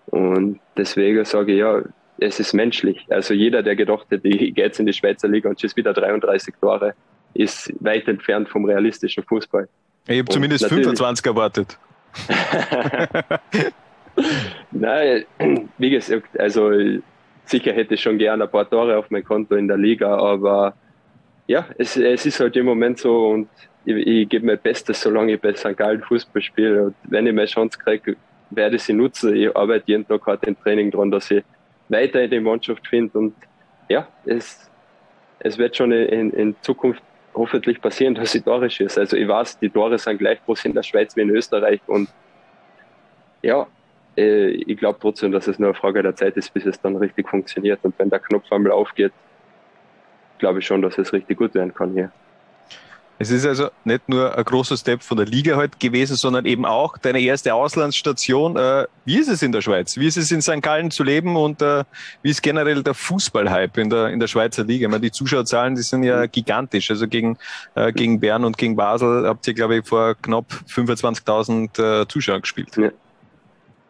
Und 0.07 0.59
deswegen 0.75 1.23
sage 1.23 1.53
ich 1.53 1.59
ja, 1.59 1.81
es 2.21 2.39
ist 2.39 2.53
menschlich. 2.53 3.05
Also 3.09 3.33
jeder, 3.33 3.63
der 3.63 3.75
gedacht 3.75 4.05
hätte, 4.09 4.27
ich 4.27 4.53
gehe 4.53 4.65
jetzt 4.65 4.79
in 4.79 4.85
die 4.85 4.93
Schweizer 4.93 5.27
Liga 5.27 5.49
und 5.49 5.59
schießt 5.59 5.75
wieder 5.75 5.93
33 5.93 6.53
Tore, 6.61 6.93
ist 7.33 7.73
weit 7.79 8.07
entfernt 8.07 8.47
vom 8.47 8.65
realistischen 8.65 9.23
Fußball. 9.23 9.67
Ich 10.07 10.19
habe 10.19 10.29
zumindest 10.29 10.65
25 10.67 11.25
erwartet. 11.25 11.77
Nein, 14.71 15.25
wie 15.77 15.89
gesagt, 15.89 16.39
also 16.39 16.71
sicher 17.45 17.73
hätte 17.73 17.95
ich 17.95 18.01
schon 18.01 18.17
gerne 18.17 18.43
ein 18.43 18.51
paar 18.51 18.69
Tore 18.69 18.97
auf 18.97 19.09
mein 19.09 19.23
Konto 19.23 19.55
in 19.55 19.67
der 19.67 19.77
Liga, 19.77 20.15
aber 20.15 20.75
ja, 21.47 21.65
es, 21.77 21.97
es 21.97 22.25
ist 22.25 22.39
halt 22.39 22.55
im 22.55 22.65
Moment 22.65 22.99
so 22.99 23.29
und 23.29 23.49
ich, 23.85 23.95
ich 23.95 24.29
gebe 24.29 24.45
mein 24.45 24.59
Bestes, 24.59 25.01
solange 25.01 25.33
ich 25.33 25.41
bei 25.41 25.53
St. 25.55 25.75
Gallen 25.75 26.01
Fußball 26.03 26.41
spiele. 26.41 26.83
Und 26.83 26.95
wenn 27.03 27.25
ich 27.25 27.33
meine 27.33 27.47
Chance 27.47 27.79
kriege, 27.79 28.15
werde 28.51 28.75
ich 28.75 28.83
sie 28.83 28.93
nutzen. 28.93 29.35
Ich 29.35 29.55
arbeite 29.55 29.85
jeden 29.87 30.07
Tag 30.07 30.25
hart 30.27 30.45
im 30.45 30.59
Training 30.59 30.91
daran, 30.91 31.09
dass 31.09 31.31
ich 31.31 31.43
weiter 31.91 32.21
in 32.21 32.31
die 32.31 32.39
Mannschaft 32.39 32.87
finde. 32.87 33.17
Und 33.17 33.35
ja, 33.89 34.07
es, 34.25 34.69
es 35.39 35.57
wird 35.57 35.75
schon 35.75 35.91
in, 35.91 36.31
in 36.31 36.55
Zukunft 36.61 37.03
hoffentlich 37.33 37.81
passieren, 37.81 38.15
dass 38.15 38.31
sie 38.31 38.41
Tore 38.41 38.69
schießt. 38.69 38.97
Also 38.97 39.17
ich 39.17 39.27
weiß, 39.27 39.59
die 39.59 39.69
Tore 39.69 39.97
sind 39.97 40.17
gleich 40.17 40.43
groß 40.45 40.65
in 40.65 40.73
der 40.73 40.83
Schweiz 40.83 41.15
wie 41.15 41.21
in 41.21 41.29
Österreich 41.29 41.81
und 41.87 42.09
ja, 43.41 43.67
äh, 44.17 44.49
ich 44.49 44.77
glaube 44.77 44.99
trotzdem, 45.01 45.31
dass 45.31 45.47
es 45.47 45.57
nur 45.59 45.69
eine 45.69 45.77
Frage 45.77 46.03
der 46.03 46.15
Zeit 46.15 46.37
ist, 46.37 46.53
bis 46.53 46.65
es 46.65 46.79
dann 46.79 46.95
richtig 46.95 47.27
funktioniert. 47.27 47.79
Und 47.83 47.97
wenn 47.97 48.09
der 48.09 48.19
Knopf 48.19 48.51
einmal 48.51 48.71
aufgeht, 48.71 49.13
glaube 50.37 50.59
ich 50.59 50.65
schon, 50.65 50.81
dass 50.81 50.97
es 50.97 51.13
richtig 51.13 51.37
gut 51.37 51.53
werden 51.55 51.73
kann 51.73 51.93
hier. 51.93 52.11
Es 53.21 53.29
ist 53.29 53.45
also 53.45 53.69
nicht 53.85 54.09
nur 54.09 54.35
ein 54.35 54.43
großer 54.43 54.75
Step 54.75 55.03
von 55.03 55.15
der 55.15 55.27
Liga 55.27 55.55
heute 55.55 55.77
gewesen, 55.77 56.15
sondern 56.15 56.47
eben 56.47 56.65
auch 56.65 56.97
deine 56.97 57.21
erste 57.21 57.53
Auslandsstation. 57.53 58.57
Äh, 58.57 58.87
wie 59.05 59.19
ist 59.19 59.27
es 59.27 59.43
in 59.43 59.51
der 59.51 59.61
Schweiz? 59.61 59.95
Wie 59.95 60.07
ist 60.07 60.17
es 60.17 60.31
in 60.31 60.41
St. 60.41 60.59
Gallen 60.63 60.89
zu 60.89 61.03
leben 61.03 61.35
und 61.35 61.61
äh, 61.61 61.83
wie 62.23 62.31
ist 62.31 62.41
generell 62.41 62.81
der 62.81 62.95
Fußballhype 62.95 63.79
in 63.79 63.91
der, 63.91 64.07
in 64.07 64.19
der 64.19 64.25
Schweizer 64.25 64.63
Liga? 64.63 64.87
Ich 64.87 64.89
meine, 64.89 65.01
die 65.01 65.11
Zuschauerzahlen, 65.11 65.75
die 65.75 65.83
sind 65.83 66.01
ja 66.01 66.25
gigantisch. 66.25 66.89
Also 66.89 67.07
gegen, 67.07 67.37
äh, 67.75 67.93
gegen 67.93 68.19
Bern 68.19 68.43
und 68.43 68.57
gegen 68.57 68.75
Basel 68.75 69.27
habt 69.27 69.47
ihr, 69.47 69.53
glaube 69.53 69.77
ich, 69.77 69.85
vor 69.85 70.15
knapp 70.15 70.45
25.000 70.67 72.09
Zuschauern 72.09 72.41
gespielt. 72.41 72.75
Ja. 72.75 72.89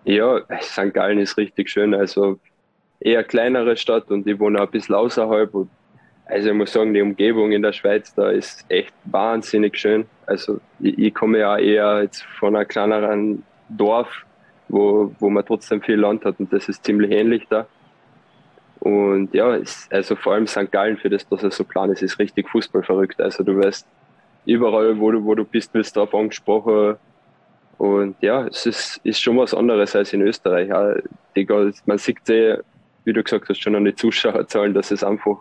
ja, 0.03 0.41
St. 0.61 0.93
Gallen 0.93 1.19
ist 1.19 1.37
richtig 1.37 1.69
schön. 1.69 1.93
Also 1.93 2.37
eher 2.99 3.23
kleinere 3.23 3.77
Stadt 3.77 4.11
und 4.11 4.27
ich 4.27 4.37
wohne 4.39 4.59
ein 4.59 4.69
bisschen 4.69 4.95
außerhalb 4.95 5.53
und 5.53 5.69
also 6.31 6.49
ich 6.49 6.55
muss 6.55 6.71
sagen, 6.71 6.93
die 6.93 7.01
Umgebung 7.01 7.51
in 7.51 7.61
der 7.61 7.73
Schweiz 7.73 8.13
da 8.15 8.29
ist 8.29 8.65
echt 8.69 8.93
wahnsinnig 9.05 9.77
schön. 9.77 10.05
Also 10.25 10.61
ich, 10.79 10.97
ich 10.97 11.13
komme 11.13 11.39
ja 11.39 11.57
eher 11.57 12.01
jetzt 12.03 12.23
von 12.39 12.55
einem 12.55 12.67
kleineren 12.67 13.43
Dorf, 13.67 14.25
wo, 14.69 15.13
wo 15.19 15.29
man 15.29 15.45
trotzdem 15.45 15.81
viel 15.81 15.99
Land 15.99 16.23
hat 16.23 16.39
und 16.39 16.51
das 16.53 16.69
ist 16.69 16.85
ziemlich 16.85 17.11
ähnlich 17.11 17.45
da. 17.49 17.67
Und 18.79 19.33
ja, 19.33 19.55
ist, 19.55 19.91
also 19.93 20.15
vor 20.15 20.33
allem 20.33 20.47
St. 20.47 20.71
Gallen 20.71 20.97
für 20.97 21.09
das, 21.09 21.27
dass 21.27 21.43
er 21.43 21.51
so 21.51 21.65
klein 21.65 21.91
ist, 21.91 22.01
ist 22.01 22.17
richtig 22.17 22.49
Fußball 22.49 22.83
Also 23.17 23.43
du 23.43 23.57
weißt, 23.57 23.85
überall, 24.45 24.97
wo 24.99 25.11
du, 25.11 25.23
wo 25.23 25.35
du 25.35 25.43
bist, 25.43 25.73
wirst 25.73 25.97
darauf 25.97 26.15
angesprochen. 26.15 26.95
Und 27.77 28.15
ja, 28.21 28.47
es 28.47 28.65
ist, 28.65 29.01
ist 29.03 29.21
schon 29.21 29.37
was 29.37 29.53
anderes 29.53 29.95
als 29.95 30.13
in 30.13 30.21
Österreich. 30.21 30.69
Ja, 30.69 30.95
die, 31.35 31.45
man 31.85 31.97
sieht 31.97 32.25
sehr, 32.25 32.63
wie 33.03 33.13
du 33.13 33.21
gesagt 33.21 33.49
hast, 33.49 33.61
schon 33.61 33.75
an 33.75 33.85
die 33.85 33.93
Zuschauerzahlen, 33.93 34.73
dass 34.73 34.91
es 34.91 35.03
einfach 35.03 35.37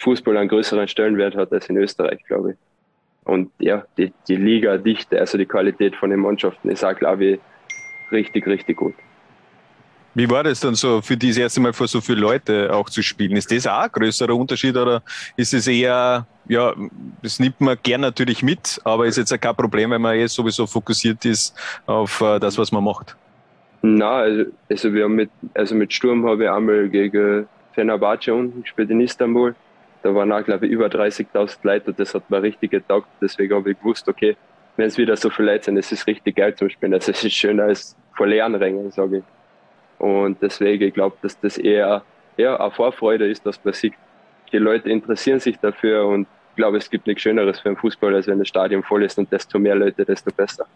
Fußball 0.00 0.36
einen 0.36 0.48
größeren 0.48 0.88
Stellenwert 0.88 1.34
hat 1.36 1.52
als 1.52 1.68
in 1.68 1.76
Österreich, 1.76 2.20
glaube 2.26 2.52
ich. 2.52 2.56
Und 3.24 3.50
ja, 3.58 3.84
die, 3.96 4.12
die 4.28 4.36
Liga-Dichte, 4.36 5.18
also 5.18 5.38
die 5.38 5.46
Qualität 5.46 5.96
von 5.96 6.10
den 6.10 6.20
Mannschaften 6.20 6.68
ist 6.68 6.84
auch, 6.84 6.94
glaube 6.94 7.24
ich, 7.24 7.40
richtig, 8.12 8.46
richtig 8.46 8.76
gut. 8.76 8.94
Wie 10.16 10.30
war 10.30 10.44
das 10.44 10.60
dann 10.60 10.76
so 10.76 11.02
für 11.02 11.16
das 11.16 11.36
erste 11.36 11.60
Mal 11.60 11.72
vor 11.72 11.88
so 11.88 12.00
viele 12.00 12.20
Leute 12.20 12.72
auch 12.72 12.88
zu 12.88 13.02
spielen? 13.02 13.36
Ist 13.36 13.50
das 13.50 13.66
auch 13.66 13.80
ein 13.80 13.90
größerer 13.90 14.34
Unterschied 14.34 14.76
oder 14.76 15.02
ist 15.36 15.52
es 15.52 15.66
eher, 15.66 16.24
ja, 16.46 16.72
das 17.20 17.40
nimmt 17.40 17.60
man 17.60 17.76
gern 17.82 18.02
natürlich 18.02 18.42
mit, 18.42 18.80
aber 18.84 19.06
ist 19.06 19.16
jetzt 19.16 19.32
auch 19.32 19.40
kein 19.40 19.56
Problem, 19.56 19.90
wenn 19.90 20.02
man 20.02 20.16
jetzt 20.16 20.34
sowieso 20.34 20.68
fokussiert 20.68 21.24
ist 21.24 21.56
auf 21.86 22.20
äh, 22.20 22.38
das, 22.38 22.56
was 22.56 22.70
man 22.70 22.84
macht? 22.84 23.16
Na, 23.82 24.18
also, 24.18 24.44
also 24.70 24.92
wir 24.92 25.04
haben 25.04 25.16
mit, 25.16 25.30
also 25.52 25.74
mit 25.74 25.92
Sturm 25.92 26.24
habe 26.26 26.44
ich 26.44 26.50
einmal 26.50 26.88
gegen 26.88 27.48
Fenerbahce 27.72 28.32
unten 28.32 28.62
gespielt 28.62 28.90
in 28.90 29.00
Istanbul 29.00 29.56
da 30.04 30.14
waren 30.14 30.30
auch, 30.32 30.44
glaube 30.44 30.66
ich, 30.66 30.72
über 30.72 30.86
30.000 30.86 31.60
Leute 31.62 31.86
und 31.86 31.98
das 31.98 32.14
hat 32.14 32.28
mir 32.28 32.42
richtig 32.42 32.72
getaugt. 32.72 33.08
Deswegen 33.22 33.54
habe 33.54 33.70
ich 33.70 33.78
gewusst, 33.78 34.06
okay, 34.06 34.36
wenn 34.76 34.86
es 34.86 34.98
wieder 34.98 35.16
so 35.16 35.30
viele 35.30 35.52
Leute 35.52 35.64
sind, 35.64 35.78
es 35.78 35.90
ist 35.92 36.06
richtig 36.06 36.36
geil 36.36 36.54
zum 36.54 36.68
Spielen. 36.68 36.92
Also 36.92 37.10
es 37.10 37.24
ist 37.24 37.32
schöner 37.32 37.64
als 37.64 37.96
vor 38.14 38.26
leeren 38.26 38.54
Rängen, 38.54 38.90
sage 38.90 39.18
ich. 39.18 39.24
Und 39.98 40.42
deswegen, 40.42 40.84
ich 40.84 40.92
glaube, 40.92 41.16
dass 41.22 41.40
das 41.40 41.56
eher 41.56 42.02
ja, 42.36 42.60
eine 42.60 42.70
Vorfreude 42.70 43.26
ist, 43.26 43.46
dass 43.46 43.64
man 43.64 43.72
sieht, 43.72 43.94
die 44.52 44.58
Leute 44.58 44.90
interessieren 44.90 45.40
sich 45.40 45.58
dafür 45.58 46.06
und 46.06 46.26
ich 46.50 46.56
glaube, 46.56 46.76
es 46.76 46.90
gibt 46.90 47.06
nichts 47.06 47.22
Schöneres 47.22 47.60
für 47.60 47.70
einen 47.70 47.78
Fußball, 47.78 48.14
als 48.14 48.26
wenn 48.26 48.38
das 48.38 48.48
Stadion 48.48 48.82
voll 48.82 49.04
ist 49.04 49.18
und 49.18 49.32
desto 49.32 49.58
mehr 49.58 49.74
Leute, 49.74 50.04
desto 50.04 50.30
besser. 50.30 50.66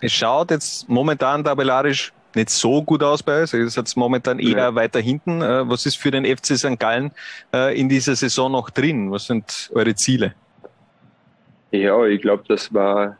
Es 0.00 0.12
schaut 0.12 0.50
jetzt 0.50 0.88
momentan 0.88 1.44
tabellarisch 1.44 2.12
nicht 2.36 2.50
so 2.50 2.82
gut 2.82 3.02
aus 3.02 3.22
bei 3.22 3.42
euch. 3.42 3.52
Ihr 3.54 3.68
seid 3.68 3.92
momentan 3.96 4.38
eher 4.38 4.56
ja. 4.56 4.74
weiter 4.74 5.00
hinten. 5.00 5.42
Äh, 5.42 5.68
was 5.68 5.86
ist 5.86 5.96
für 5.96 6.10
den 6.10 6.24
FC 6.24 6.56
St. 6.56 6.78
Gallen 6.78 7.12
äh, 7.52 7.78
in 7.78 7.88
dieser 7.88 8.16
Saison 8.16 8.50
noch 8.52 8.70
drin? 8.70 9.10
Was 9.10 9.26
sind 9.26 9.70
eure 9.74 9.94
Ziele? 9.94 10.34
Ja, 11.70 12.04
ich 12.06 12.20
glaube, 12.20 12.44
dass 12.48 12.72
wir 12.72 13.16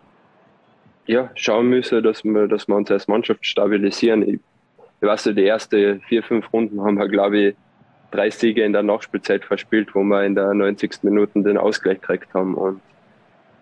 ja, 1.07 1.31
schauen 1.35 1.68
müssen, 1.68 2.03
dass 2.03 2.24
wir, 2.24 2.48
dass 2.48 2.68
wir 2.68 2.77
uns 2.77 2.90
als 2.90 3.09
Mannschaft 3.09 3.44
stabilisieren. 3.46 4.22
Ich, 4.22 4.40
ich 5.00 5.09
weiß 5.09 5.27
nicht, 5.27 5.38
die 5.38 5.46
ersten 5.46 6.00
vier, 6.03 6.22
fünf 6.22 6.53
Runden 6.53 6.81
haben 6.81 6.98
wir, 6.98 7.09
glaube 7.09 7.38
ich, 7.38 7.57
drei 8.11 8.31
Siege 8.31 8.62
in 8.62 8.72
der 8.72 8.83
Nachspielzeit 8.83 9.44
verspielt, 9.44 9.94
wo 9.94 10.03
wir 10.05 10.24
in 10.24 10.35
der 10.35 10.55
90. 10.55 11.03
Minute 11.03 11.42
den 11.42 11.59
Ausgleich 11.59 12.00
gekriegt 12.00 12.33
haben. 12.33 12.55
Und 12.55 12.81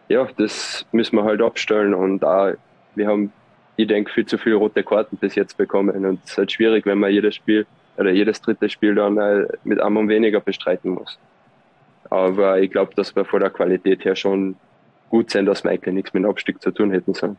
ja, 0.08 0.28
das 0.36 0.86
müssen 0.92 1.16
wir 1.16 1.24
halt 1.24 1.40
abstellen. 1.40 1.94
Und 1.94 2.22
auch, 2.24 2.52
wir 2.94 3.06
haben 3.06 3.32
ich 3.76 3.87
denke, 3.87 4.12
viel 4.12 4.26
zu 4.26 4.38
viele 4.38 4.56
rote 4.56 4.82
Karten 4.82 5.16
bis 5.16 5.35
jetzt 5.35 5.56
bekommen. 5.56 6.04
Und 6.04 6.20
es 6.24 6.32
ist 6.32 6.38
halt 6.38 6.52
schwierig, 6.52 6.87
wenn 6.87 6.98
man 6.98 7.11
jedes 7.11 7.35
Spiel 7.35 7.66
oder 7.96 8.11
jedes 8.11 8.40
dritte 8.40 8.68
Spiel 8.68 8.94
dann 8.94 9.18
äh, 9.18 9.46
mit 9.64 9.80
einem 9.80 10.08
weniger 10.08 10.40
bestreiten 10.40 10.90
muss. 10.90 11.18
Aber 12.11 12.61
ich 12.61 12.70
glaube, 12.70 12.94
dass 12.94 13.14
wir 13.16 13.24
von 13.24 13.40
der 13.40 13.50
Qualität 13.50 14.04
her 14.04 14.16
schon 14.16 14.56
gut 15.08 15.30
sind, 15.30 15.46
dass 15.46 15.64
eigentlich 15.64 15.94
nichts 15.94 16.14
mit 16.14 16.22
dem 16.22 16.30
Abstieg 16.30 16.61
zu 16.61 16.70
tun 16.70 16.90
hätten 16.90 17.14
sollen. 17.14 17.38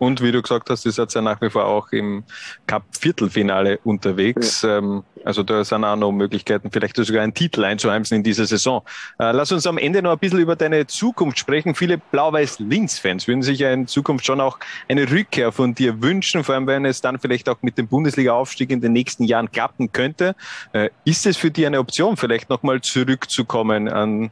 Und 0.00 0.22
wie 0.22 0.32
du 0.32 0.40
gesagt 0.40 0.70
hast, 0.70 0.86
ist 0.86 0.96
jetzt 0.96 1.12
ja 1.14 1.20
nach 1.20 1.42
wie 1.42 1.50
vor 1.50 1.66
auch 1.66 1.92
im 1.92 2.24
Cup-Viertelfinale 2.66 3.80
unterwegs. 3.84 4.62
Ja. 4.62 4.78
Ähm, 4.78 5.04
also 5.26 5.42
da 5.42 5.62
sind 5.62 5.84
auch 5.84 5.94
noch 5.94 6.10
Möglichkeiten, 6.10 6.70
vielleicht 6.70 6.96
sogar 6.96 7.22
einen 7.22 7.34
Titel 7.34 7.62
einzuheimsen 7.62 8.16
in 8.16 8.22
dieser 8.22 8.46
Saison. 8.46 8.82
Äh, 9.18 9.32
lass 9.32 9.52
uns 9.52 9.66
am 9.66 9.76
Ende 9.76 10.00
noch 10.00 10.12
ein 10.12 10.18
bisschen 10.18 10.38
über 10.38 10.56
deine 10.56 10.86
Zukunft 10.86 11.38
sprechen. 11.38 11.74
Viele 11.74 11.98
Blau-Weiß-Linz-Fans 11.98 13.28
würden 13.28 13.42
sich 13.42 13.58
ja 13.58 13.70
in 13.74 13.86
Zukunft 13.88 14.24
schon 14.24 14.40
auch 14.40 14.58
eine 14.88 15.10
Rückkehr 15.10 15.52
von 15.52 15.74
dir 15.74 16.00
wünschen, 16.00 16.44
vor 16.44 16.54
allem 16.54 16.66
wenn 16.66 16.86
es 16.86 17.02
dann 17.02 17.18
vielleicht 17.18 17.50
auch 17.50 17.58
mit 17.60 17.76
dem 17.76 17.86
Bundesliga-Aufstieg 17.86 18.70
in 18.70 18.80
den 18.80 18.94
nächsten 18.94 19.24
Jahren 19.24 19.52
klappen 19.52 19.92
könnte. 19.92 20.34
Äh, 20.72 20.88
ist 21.04 21.26
es 21.26 21.36
für 21.36 21.50
dich 21.50 21.66
eine 21.66 21.78
Option, 21.78 22.16
vielleicht 22.16 22.48
nochmal 22.48 22.80
zurückzukommen 22.80 23.86
an 23.86 24.30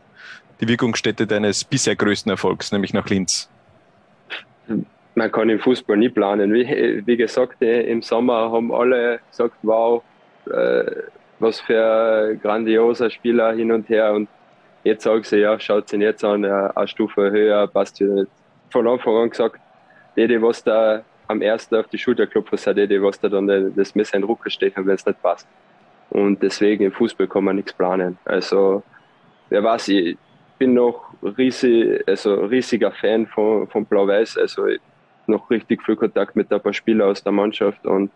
die 0.63 0.69
Wirkungsstätte 0.69 1.27
deines 1.27 1.65
bisher 1.65 1.95
größten 1.95 2.31
Erfolgs, 2.31 2.73
nämlich 2.73 2.95
nach 2.95 3.07
Linz? 3.11 3.51
Man 5.19 5.33
kann 5.33 5.51
im 5.51 5.59
Fußball 5.59 5.97
nie 5.97 6.09
planen. 6.09 6.53
Wie, 6.55 7.03
wie 7.05 7.17
gesagt, 7.17 7.61
eh, 7.61 7.91
im 7.91 8.01
Sommer 8.03 8.51
haben 8.53 8.73
alle 8.73 9.21
gesagt, 9.29 9.57
wow, 9.63 10.03
äh, 10.47 10.85
was 11.41 11.61
für 11.61 12.31
ein 12.31 12.41
grandioser 12.41 13.11
Spieler 13.11 13.53
hin 13.53 13.71
und 13.73 13.89
her. 13.89 14.13
Und 14.13 14.29
jetzt 14.85 15.05
sage 15.05 15.21
ich, 15.21 15.31
ja, 15.31 15.59
schaut 15.59 15.93
ihn 15.93 16.01
jetzt 16.01 16.25
an, 16.25 16.45
eine 16.45 16.89
Stufe 16.89 17.31
höher, 17.31 17.67
passt 17.67 18.01
nicht. 18.01 18.31
Von 18.71 18.87
Anfang 18.87 19.17
an 19.17 19.31
gesagt, 19.31 19.61
die, 20.17 20.27
die 20.27 20.41
was 20.41 20.63
da 20.63 21.03
am 21.27 21.43
ersten 21.43 21.77
auf 21.77 21.89
die 21.89 21.99
Schulter 21.99 22.27
klopfen, 22.27 22.57
sind 22.57 22.77
die, 22.79 22.87
die 22.87 23.03
was 23.03 23.21
da 23.21 23.29
dann 23.29 23.47
das 23.75 23.95
Messer 23.95 24.17
in 24.17 24.23
den 24.23 24.29
Rucker 24.29 24.51
stechen, 24.51 24.87
wenn 24.87 24.95
es 24.95 25.05
nicht 25.05 25.21
passt. 25.23 25.47
Und 26.11 26.43
deswegen 26.43 26.85
im 26.85 26.93
Fußball 26.93 27.27
kann 27.27 27.45
man 27.45 27.57
nichts 27.57 27.73
planen. 27.73 28.19
Also, 28.25 28.83
wer 29.51 29.63
weiß, 29.63 29.89
ich 29.89 30.17
bin 30.59 30.75
noch 30.75 31.13
riesig, 31.23 32.03
also 32.07 32.35
riesiger 32.45 32.93
Fan 32.93 33.27
von, 33.27 33.69
von 33.69 33.85
Blau-Weiß. 33.85 34.39
Also, 34.39 34.67
noch 35.29 35.51
richtig 35.51 35.83
viel 35.85 35.97
Kontakt 35.97 36.37
mit 36.37 36.53
ein 36.53 36.61
paar 36.61 36.73
Spielern 36.73 37.11
aus 37.11 37.23
der 37.23 37.33
Mannschaft 37.33 37.87
und 37.87 38.11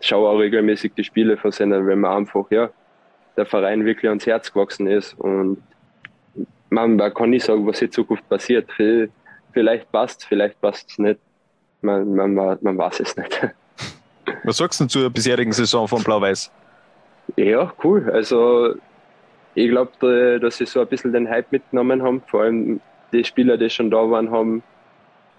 schaue 0.00 0.28
auch 0.28 0.38
regelmäßig 0.38 0.94
die 0.94 1.04
Spiele 1.04 1.36
von 1.36 1.52
seinen, 1.52 1.86
wenn 1.86 2.00
man 2.00 2.18
einfach, 2.18 2.50
ja, 2.50 2.70
der 3.36 3.46
Verein 3.46 3.84
wirklich 3.84 4.08
ans 4.08 4.26
Herz 4.26 4.52
gewachsen 4.52 4.86
ist 4.86 5.14
und 5.14 5.58
man, 6.70 6.96
man 6.96 7.14
kann 7.14 7.30
nicht 7.30 7.44
sagen, 7.44 7.66
was 7.66 7.82
in 7.82 7.90
Zukunft 7.90 8.28
passiert. 8.28 8.70
Vielleicht 9.52 9.92
passt 9.92 10.24
vielleicht 10.24 10.60
passt 10.60 10.90
es 10.90 10.98
nicht. 10.98 11.20
Man, 11.82 12.14
man, 12.14 12.34
man 12.34 12.78
weiß 12.78 13.00
es 13.00 13.16
nicht. 13.16 13.48
Was 14.44 14.56
sagst 14.56 14.80
du 14.80 14.86
zur 14.86 15.10
bisherigen 15.10 15.52
Saison 15.52 15.86
von 15.86 16.02
Blau-Weiß? 16.02 16.50
Ja, 17.36 17.72
cool. 17.82 18.08
Also 18.10 18.74
ich 19.54 19.68
glaube, 19.68 20.38
dass 20.40 20.58
sie 20.58 20.66
so 20.66 20.80
ein 20.80 20.86
bisschen 20.86 21.12
den 21.12 21.28
Hype 21.28 21.50
mitgenommen 21.52 22.02
haben. 22.02 22.22
Vor 22.26 22.42
allem 22.42 22.80
die 23.12 23.24
Spieler, 23.24 23.56
die 23.56 23.68
schon 23.68 23.90
da 23.90 24.08
waren, 24.10 24.30
haben 24.30 24.62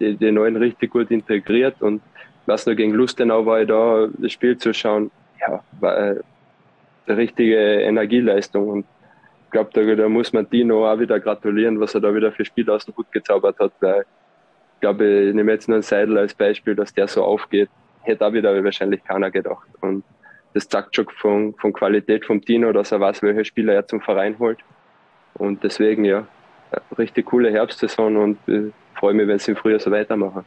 die, 0.03 0.17
die 0.17 0.31
Neuen 0.31 0.55
richtig 0.55 0.91
gut 0.91 1.11
integriert 1.11 1.81
und 1.81 2.01
was 2.45 2.65
nur 2.65 2.75
gegen 2.75 2.93
Lustenau 2.93 3.45
war 3.45 3.61
ich 3.61 3.67
da, 3.67 4.07
das 4.17 4.31
Spiel 4.33 4.57
zu 4.57 4.73
schauen, 4.73 5.11
ja, 5.39 5.63
war 5.79 5.95
eine 5.95 7.17
richtige 7.17 7.57
Energieleistung 7.81 8.67
und 8.67 8.85
ich 9.45 9.51
glaube, 9.51 9.69
da, 9.73 9.95
da, 9.95 10.09
muss 10.09 10.33
man 10.33 10.49
Dino 10.49 10.91
auch 10.91 10.99
wieder 10.99 11.19
gratulieren, 11.19 11.79
was 11.79 11.93
er 11.93 12.01
da 12.01 12.13
wieder 12.13 12.31
für 12.31 12.43
Spiel 12.43 12.69
aus 12.69 12.85
dem 12.85 12.95
Hut 12.97 13.11
gezaubert 13.11 13.59
hat, 13.59 13.71
weil 13.81 14.01
ich 14.75 14.81
glaube, 14.81 15.05
ich 15.05 15.35
nehme 15.35 15.51
jetzt 15.51 15.67
nur 15.67 15.75
einen 15.75 15.83
Seidel 15.83 16.17
als 16.17 16.33
Beispiel, 16.33 16.75
dass 16.75 16.93
der 16.93 17.07
so 17.07 17.23
aufgeht, 17.23 17.69
hätte 18.01 18.25
auch 18.25 18.33
wieder 18.33 18.63
wahrscheinlich 18.63 19.03
keiner 19.03 19.31
gedacht 19.31 19.67
und 19.81 20.03
das 20.53 20.67
zeigt 20.67 20.95
schon 20.95 21.07
von, 21.17 21.53
von 21.55 21.73
Qualität 21.73 22.25
vom 22.25 22.41
Dino, 22.41 22.71
dass 22.73 22.91
er 22.91 22.99
weiß, 22.99 23.23
welche 23.23 23.45
Spieler 23.45 23.73
er 23.73 23.87
zum 23.87 24.01
Verein 24.01 24.37
holt 24.39 24.59
und 25.35 25.63
deswegen, 25.63 26.03
ja, 26.03 26.27
richtig 26.97 27.27
coole 27.27 27.51
Herbstsaison 27.51 28.17
und 28.17 28.37
äh, 28.47 28.71
freue 29.03 29.15
mich, 29.15 29.27
wenn 29.27 29.37
sie 29.37 29.51
im 29.51 29.57
Frühjahr 29.57 29.81
so 29.81 29.91
weitermachen. 29.91 30.45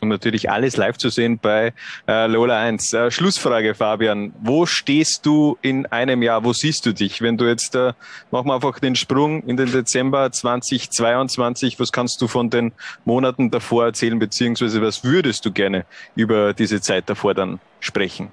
und 0.00 0.08
natürlich 0.08 0.50
alles 0.50 0.76
live 0.76 0.98
zu 0.98 1.08
sehen 1.08 1.38
bei 1.40 1.72
äh, 2.08 2.26
Lola 2.26 2.60
1. 2.60 2.92
Äh, 2.94 3.12
Schlussfrage, 3.12 3.76
Fabian. 3.76 4.32
Wo 4.42 4.66
stehst 4.66 5.24
du 5.24 5.56
in 5.62 5.86
einem 5.86 6.20
Jahr? 6.24 6.44
Wo 6.44 6.52
siehst 6.52 6.84
du 6.84 6.92
dich? 6.92 7.22
Wenn 7.22 7.36
du 7.36 7.44
jetzt, 7.44 7.76
äh, 7.76 7.92
machen 8.32 8.48
wir 8.48 8.56
einfach 8.56 8.80
den 8.80 8.96
Sprung 8.96 9.44
in 9.44 9.56
den 9.56 9.70
Dezember 9.70 10.32
2022. 10.32 11.78
Was 11.78 11.92
kannst 11.92 12.20
du 12.20 12.26
von 12.26 12.50
den 12.50 12.72
Monaten 13.04 13.52
davor 13.52 13.84
erzählen, 13.84 14.18
beziehungsweise 14.18 14.82
was 14.82 15.04
würdest 15.04 15.46
du 15.46 15.52
gerne 15.52 15.84
über 16.16 16.52
diese 16.54 16.80
Zeit 16.80 17.08
davor 17.08 17.34
dann 17.34 17.60
sprechen? 17.78 18.32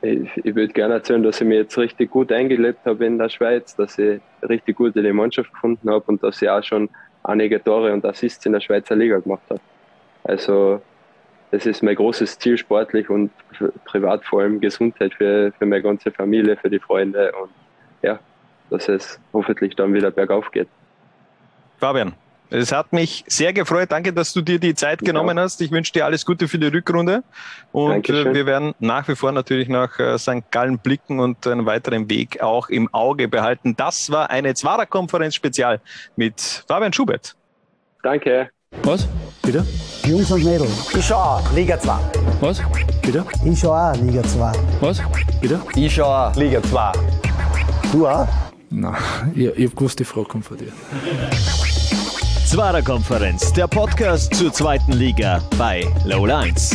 Ich, 0.00 0.30
ich 0.36 0.54
würde 0.54 0.72
gerne 0.72 0.94
erzählen, 0.94 1.22
dass 1.22 1.42
ich 1.42 1.46
mich 1.46 1.58
jetzt 1.58 1.76
richtig 1.76 2.10
gut 2.10 2.32
eingelebt 2.32 2.86
habe 2.86 3.04
in 3.04 3.18
der 3.18 3.28
Schweiz, 3.28 3.76
dass 3.76 3.98
ich 3.98 4.18
richtig 4.48 4.76
gut 4.76 4.96
in 4.96 5.04
die 5.04 5.12
Mannschaft 5.12 5.52
gefunden 5.52 5.90
habe 5.90 6.04
und 6.06 6.22
dass 6.22 6.40
ich 6.40 6.48
auch 6.48 6.64
schon 6.64 6.88
einige 7.28 7.62
Tore 7.62 7.92
und 7.92 8.04
Assists 8.04 8.44
in 8.46 8.52
der 8.52 8.60
Schweizer 8.60 8.96
Liga 8.96 9.18
gemacht 9.18 9.42
habe. 9.50 9.60
Also 10.24 10.80
das 11.50 11.66
ist 11.66 11.82
mein 11.82 11.94
großes 11.94 12.38
Ziel 12.38 12.58
sportlich 12.58 13.08
und 13.08 13.30
privat 13.84 14.24
vor 14.24 14.42
allem 14.42 14.60
Gesundheit 14.60 15.14
für, 15.14 15.52
für 15.52 15.66
meine 15.66 15.82
ganze 15.82 16.10
Familie, 16.10 16.56
für 16.56 16.68
die 16.68 16.78
Freunde 16.78 17.32
und 17.40 17.50
ja, 18.02 18.18
dass 18.70 18.88
es 18.88 19.20
hoffentlich 19.32 19.76
dann 19.76 19.94
wieder 19.94 20.10
bergauf 20.10 20.50
geht. 20.50 20.68
Fabian, 21.78 22.14
es 22.50 22.72
hat 22.72 22.92
mich 22.92 23.24
sehr 23.26 23.52
gefreut. 23.52 23.90
Danke, 23.90 24.12
dass 24.12 24.32
du 24.32 24.40
dir 24.40 24.58
die 24.58 24.74
Zeit 24.74 25.00
genommen 25.00 25.36
ja. 25.36 25.44
hast. 25.44 25.60
Ich 25.60 25.70
wünsche 25.70 25.92
dir 25.92 26.06
alles 26.06 26.24
Gute 26.24 26.48
für 26.48 26.58
die 26.58 26.68
Rückrunde. 26.68 27.22
Und 27.72 27.90
Dankeschön. 27.90 28.34
wir 28.34 28.46
werden 28.46 28.74
nach 28.78 29.06
wie 29.08 29.14
vor 29.14 29.32
natürlich 29.32 29.68
nach 29.68 29.98
äh, 29.98 30.18
St. 30.18 30.50
Gallen 30.50 30.78
blicken 30.78 31.20
und 31.20 31.46
einen 31.46 31.66
weiteren 31.66 32.08
Weg 32.08 32.40
auch 32.40 32.68
im 32.68 32.92
Auge 32.92 33.28
behalten. 33.28 33.76
Das 33.76 34.10
war 34.10 34.30
eine 34.30 34.54
Zwarer-Konferenz-Spezial 34.54 35.80
mit 36.16 36.64
Fabian 36.66 36.92
Schubert. 36.92 37.36
Danke. 38.02 38.50
Was? 38.82 39.08
Bitte? 39.42 39.66
Jungs 40.06 40.30
und 40.30 40.44
Mädels. 40.44 40.94
Ich 40.94 41.04
schau 41.04 41.40
Liga 41.54 41.78
2. 41.78 41.92
Was? 42.40 42.62
Bitte? 43.02 43.24
Ich 43.44 43.58
schau 43.58 43.72
auch 43.72 43.96
Liga 43.96 44.22
2. 44.22 44.52
Was? 44.80 45.02
Bitte? 45.40 45.60
Ich 45.74 45.94
schau 45.94 46.04
auch 46.04 46.34
Liga 46.36 46.62
2. 46.62 46.92
Du 47.92 48.06
auch? 48.06 48.28
Nein, 48.70 48.94
ich, 49.34 49.46
ich 49.46 49.66
hab 49.66 49.76
gewusst, 49.76 49.98
die 49.98 50.04
Frage 50.04 50.26
kommt 50.26 50.44
von 50.44 50.58
dir. 50.58 50.72
Zwarer 52.48 52.80
Konferenz, 52.80 53.52
der 53.52 53.68
Podcast 53.68 54.34
zur 54.34 54.50
zweiten 54.50 54.92
Liga 54.92 55.42
bei 55.58 55.86
Low 56.06 56.24
Lines. 56.24 56.74